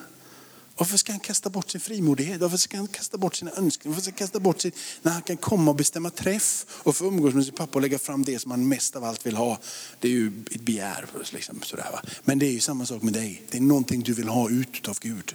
Varför 0.76 0.96
ska 0.96 1.12
han 1.12 1.20
kasta 1.20 1.50
bort 1.50 1.70
sin 1.70 1.80
frimodighet? 1.80 2.40
Varför 2.40 2.56
ska 2.56 2.76
han 2.76 2.86
kasta 2.86 3.18
bort 3.18 3.34
sina 3.34 3.50
önskningar? 3.50 3.94
Varför 3.94 4.02
ska 4.02 4.10
han 4.10 4.18
kasta 4.18 4.40
bort 4.40 4.60
sin, 4.60 4.72
när 5.02 5.12
han 5.12 5.22
kan 5.22 5.36
komma 5.36 5.70
och 5.70 5.76
bestämma 5.76 6.10
träff 6.10 6.66
och 6.68 6.96
få 6.96 7.04
umgås 7.04 7.34
med 7.34 7.44
sin 7.44 7.54
pappa 7.54 7.72
och 7.74 7.82
lägga 7.82 7.98
fram 7.98 8.24
det 8.24 8.38
som 8.38 8.50
han 8.50 8.68
mest 8.68 8.96
av 8.96 9.04
allt 9.04 9.26
vill 9.26 9.36
ha. 9.36 9.58
Det 10.00 10.08
är 10.08 10.12
ju 10.12 10.32
ett 10.50 10.60
begär. 10.60 11.06
Liksom, 11.32 11.62
sådär, 11.62 11.88
va? 11.92 12.02
Men 12.24 12.38
det 12.38 12.46
är 12.46 12.52
ju 12.52 12.60
samma 12.60 12.86
sak 12.86 13.02
med 13.02 13.12
dig. 13.12 13.42
Det 13.50 13.56
är 13.56 13.62
någonting 13.62 14.02
du 14.02 14.14
vill 14.14 14.28
ha 14.28 14.50
ut 14.50 14.88
av 14.88 14.98
Gud. 15.00 15.34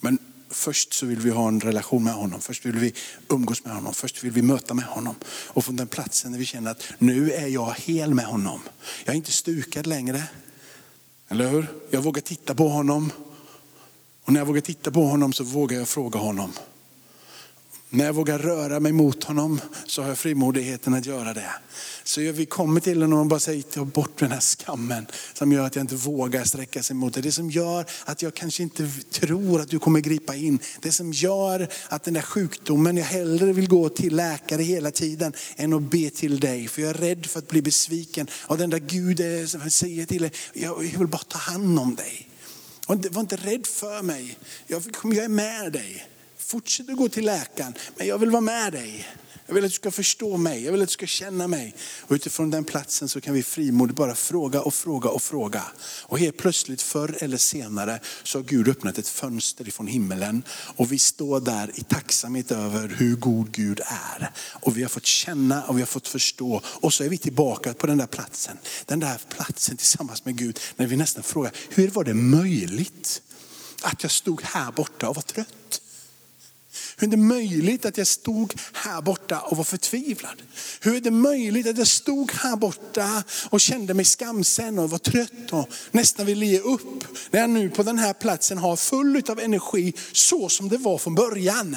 Men 0.00 0.18
först 0.60 0.92
så 0.92 1.06
vill 1.06 1.18
vi 1.18 1.30
ha 1.30 1.48
en 1.48 1.60
relation 1.60 2.04
med 2.04 2.14
honom. 2.14 2.40
Först 2.40 2.66
vill 2.66 2.78
vi 2.78 2.94
umgås 3.28 3.64
med 3.64 3.74
honom. 3.74 3.94
Först 3.94 4.24
vill 4.24 4.32
vi 4.32 4.42
möta 4.42 4.74
med 4.74 4.84
honom. 4.84 5.14
Och 5.26 5.64
från 5.64 5.76
den 5.76 5.86
platsen 5.86 6.32
när 6.32 6.38
vi 6.38 6.44
känner 6.44 6.70
att 6.70 6.82
nu 6.98 7.32
är 7.32 7.46
jag 7.46 7.74
hel 7.74 8.14
med 8.14 8.24
honom. 8.24 8.60
Jag 9.04 9.12
är 9.12 9.16
inte 9.16 9.32
stukad 9.32 9.86
längre. 9.86 10.22
Eller 11.28 11.48
hur? 11.48 11.66
Jag 11.90 12.02
vågar 12.02 12.22
titta 12.22 12.54
på 12.54 12.68
honom. 12.68 13.12
Och 14.24 14.32
när 14.32 14.40
jag 14.40 14.46
vågar 14.46 14.60
titta 14.60 14.90
på 14.90 15.04
honom 15.04 15.32
så 15.32 15.44
vågar 15.44 15.78
jag 15.78 15.88
fråga 15.88 16.18
honom. 16.18 16.52
När 17.92 18.04
jag 18.04 18.12
vågar 18.12 18.38
röra 18.38 18.80
mig 18.80 18.92
mot 18.92 19.24
honom 19.24 19.60
så 19.86 20.02
har 20.02 20.08
jag 20.08 20.18
frimodigheten 20.18 20.94
att 20.94 21.06
göra 21.06 21.34
det. 21.34 21.50
Så 22.04 22.20
vi 22.20 22.46
kommer 22.46 22.80
till 22.80 23.02
honom 23.02 23.18
och 23.18 23.26
bara 23.26 23.40
säger, 23.40 23.62
ta 23.62 23.84
bort 23.84 24.18
den 24.18 24.30
här 24.32 24.40
skammen 24.40 25.06
som 25.34 25.52
gör 25.52 25.66
att 25.66 25.76
jag 25.76 25.82
inte 25.82 25.94
vågar 25.94 26.44
sträcka 26.44 26.82
sig 26.82 26.96
mot 26.96 27.14
det. 27.14 27.20
Det 27.20 27.32
som 27.32 27.50
gör 27.50 27.84
att 28.04 28.22
jag 28.22 28.34
kanske 28.34 28.62
inte 28.62 28.90
tror 29.10 29.60
att 29.60 29.68
du 29.68 29.78
kommer 29.78 30.00
gripa 30.00 30.34
in. 30.34 30.58
Det 30.80 30.92
som 30.92 31.12
gör 31.12 31.68
att 31.88 32.04
den 32.04 32.14
där 32.14 32.22
sjukdomen, 32.22 32.96
jag 32.96 33.04
hellre 33.04 33.52
vill 33.52 33.68
gå 33.68 33.88
till 33.88 34.16
läkare 34.16 34.62
hela 34.62 34.90
tiden 34.90 35.32
än 35.56 35.72
att 35.72 35.82
be 35.82 36.10
till 36.10 36.40
dig. 36.40 36.68
För 36.68 36.82
jag 36.82 36.90
är 36.90 36.94
rädd 36.94 37.26
för 37.26 37.38
att 37.38 37.48
bli 37.48 37.62
besviken 37.62 38.26
av 38.46 38.58
den 38.58 38.70
där 38.70 38.78
Gud 38.78 39.20
eh, 39.20 39.46
som 39.46 39.70
säger 39.70 40.06
till 40.06 40.22
dig, 40.22 40.32
jag 40.52 40.78
vill 40.78 41.06
bara 41.06 41.22
ta 41.22 41.38
hand 41.38 41.78
om 41.78 41.94
dig. 41.94 42.28
Var 42.86 43.20
inte 43.20 43.36
rädd 43.36 43.66
för 43.66 44.02
mig, 44.02 44.38
jag 44.66 44.78
är 45.04 45.28
med 45.28 45.72
dig. 45.72 46.06
Fortsätt 46.50 46.88
att 46.88 46.96
gå 46.96 47.08
till 47.08 47.24
läkaren, 47.24 47.74
men 47.96 48.06
jag 48.06 48.18
vill 48.18 48.30
vara 48.30 48.40
med 48.40 48.72
dig. 48.72 49.08
Jag 49.46 49.54
vill 49.54 49.64
att 49.64 49.70
du 49.70 49.74
ska 49.74 49.90
förstå 49.90 50.36
mig, 50.36 50.64
jag 50.64 50.72
vill 50.72 50.82
att 50.82 50.88
du 50.88 50.92
ska 50.92 51.06
känna 51.06 51.48
mig. 51.48 51.74
Och 52.00 52.12
utifrån 52.12 52.50
den 52.50 52.64
platsen 52.64 53.08
så 53.08 53.20
kan 53.20 53.34
vi 53.34 53.42
frimodigt 53.42 53.96
bara 53.96 54.14
fråga 54.14 54.62
och 54.62 54.74
fråga 54.74 55.10
och 55.10 55.22
fråga. 55.22 55.62
Och 56.02 56.18
helt 56.18 56.36
plötsligt 56.36 56.82
förr 56.82 57.16
eller 57.20 57.36
senare 57.36 58.00
så 58.22 58.38
har 58.38 58.42
Gud 58.42 58.68
öppnat 58.68 58.98
ett 58.98 59.08
fönster 59.08 59.68
ifrån 59.68 59.86
himmelen. 59.86 60.42
Och 60.76 60.92
vi 60.92 60.98
står 60.98 61.40
där 61.40 61.70
i 61.74 61.82
tacksamhet 61.82 62.50
över 62.50 62.88
hur 62.88 63.16
god 63.16 63.52
Gud 63.52 63.80
är. 63.84 64.30
Och 64.52 64.76
vi 64.76 64.82
har 64.82 64.88
fått 64.88 65.06
känna 65.06 65.64
och 65.64 65.76
vi 65.76 65.80
har 65.80 65.86
fått 65.86 66.08
förstå. 66.08 66.62
Och 66.64 66.94
så 66.94 67.04
är 67.04 67.08
vi 67.08 67.18
tillbaka 67.18 67.74
på 67.74 67.86
den 67.86 67.98
där 67.98 68.06
platsen. 68.06 68.58
Den 68.86 69.00
där 69.00 69.20
platsen 69.28 69.76
tillsammans 69.76 70.24
med 70.24 70.36
Gud. 70.36 70.60
När 70.76 70.86
vi 70.86 70.96
nästan 70.96 71.22
frågar, 71.22 71.52
hur 71.70 71.88
var 71.90 72.04
det 72.04 72.14
möjligt 72.14 73.22
att 73.82 74.02
jag 74.02 74.12
stod 74.12 74.42
här 74.42 74.72
borta 74.72 75.08
och 75.08 75.16
var 75.16 75.22
trött? 75.22 75.79
Hur 77.00 77.06
är 77.06 77.10
det 77.10 77.16
möjligt 77.16 77.84
att 77.84 77.98
jag 77.98 78.06
stod 78.06 78.54
här 78.72 79.02
borta 79.02 79.40
och 79.40 79.56
var 79.56 79.64
förtvivlad? 79.64 80.42
Hur 80.80 80.96
är 80.96 81.00
det 81.00 81.10
möjligt 81.10 81.66
att 81.66 81.78
jag 81.78 81.86
stod 81.86 82.32
här 82.32 82.56
borta 82.56 83.24
och 83.50 83.60
kände 83.60 83.94
mig 83.94 84.04
skamsen 84.04 84.78
och 84.78 84.90
var 84.90 84.98
trött 84.98 85.52
och 85.52 85.68
nästan 85.90 86.26
ville 86.26 86.46
ge 86.46 86.58
upp. 86.58 87.04
När 87.30 87.40
jag 87.40 87.50
nu 87.50 87.70
på 87.70 87.82
den 87.82 87.98
här 87.98 88.12
platsen 88.12 88.58
har 88.58 88.76
full 88.76 89.22
av 89.28 89.40
energi 89.40 89.92
så 90.12 90.48
som 90.48 90.68
det 90.68 90.78
var 90.78 90.98
från 90.98 91.14
början. 91.14 91.76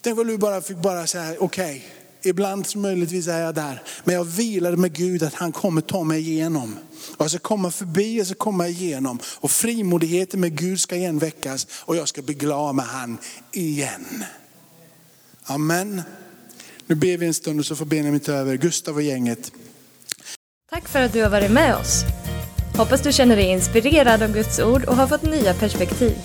Tänk 0.00 0.16
vad 0.16 0.26
du 0.26 0.38
bara 0.38 0.62
fick 0.62 0.76
bara 0.76 1.06
säga, 1.06 1.36
okej, 1.38 1.76
okay, 1.76 2.30
ibland 2.30 2.66
så 2.66 2.78
möjligtvis 2.78 3.28
är 3.28 3.40
jag 3.40 3.54
där. 3.54 3.82
Men 4.04 4.14
jag 4.14 4.24
vilade 4.24 4.76
med 4.76 4.92
Gud 4.92 5.22
att 5.22 5.34
han 5.34 5.52
kommer 5.52 5.80
ta 5.80 6.04
mig 6.04 6.20
igenom. 6.30 6.78
Och 7.16 7.24
jag 7.24 7.30
ska 7.30 7.38
komma 7.38 7.70
förbi, 7.70 8.18
jag 8.18 8.26
ska 8.26 8.36
komma 8.36 8.68
igenom. 8.68 9.18
Och 9.24 9.50
frimodigheten 9.50 10.40
med 10.40 10.58
Gud 10.58 10.80
ska 10.80 10.96
igen 10.96 11.18
väckas 11.18 11.66
och 11.72 11.96
jag 11.96 12.08
ska 12.08 12.22
bli 12.22 12.34
glad 12.34 12.74
med 12.74 12.84
han 12.84 13.18
igen. 13.52 14.24
Amen. 15.44 16.02
Nu 16.86 16.94
ber 16.94 17.16
vi 17.16 17.26
en 17.26 17.34
stund 17.34 17.60
och 17.60 17.66
så 17.66 17.76
får 17.76 17.84
Benjamin 17.84 18.20
ta 18.20 18.32
över. 18.32 18.56
Gustav 18.56 18.94
och 18.94 19.02
gänget. 19.02 19.52
Tack 20.70 20.88
för 20.88 21.00
att 21.00 21.12
du 21.12 21.22
har 21.22 21.30
varit 21.30 21.50
med 21.50 21.76
oss. 21.76 22.04
Hoppas 22.76 23.02
du 23.02 23.12
känner 23.12 23.36
dig 23.36 23.44
inspirerad 23.44 24.22
av 24.22 24.32
Guds 24.32 24.58
ord 24.58 24.84
och 24.84 24.96
har 24.96 25.06
fått 25.06 25.22
nya 25.22 25.54
perspektiv. 25.54 26.16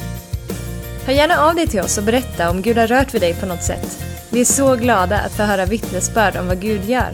Hör 1.06 1.14
gärna 1.14 1.38
av 1.38 1.56
dig 1.56 1.68
till 1.68 1.80
oss 1.80 1.98
och 1.98 2.04
berätta 2.04 2.50
om 2.50 2.62
Gud 2.62 2.78
har 2.78 2.88
rört 2.88 3.14
vid 3.14 3.22
dig 3.22 3.34
på 3.34 3.46
något 3.46 3.64
sätt. 3.64 4.00
Vi 4.30 4.42
är 4.42 4.46
så 4.46 4.76
glada 4.76 5.20
att 5.20 5.32
få 5.32 5.44
höra 5.44 5.66
vittnesbörd 5.66 6.36
om 6.36 6.48
vad 6.48 6.62
Gud 6.62 6.86
gör. 6.90 7.14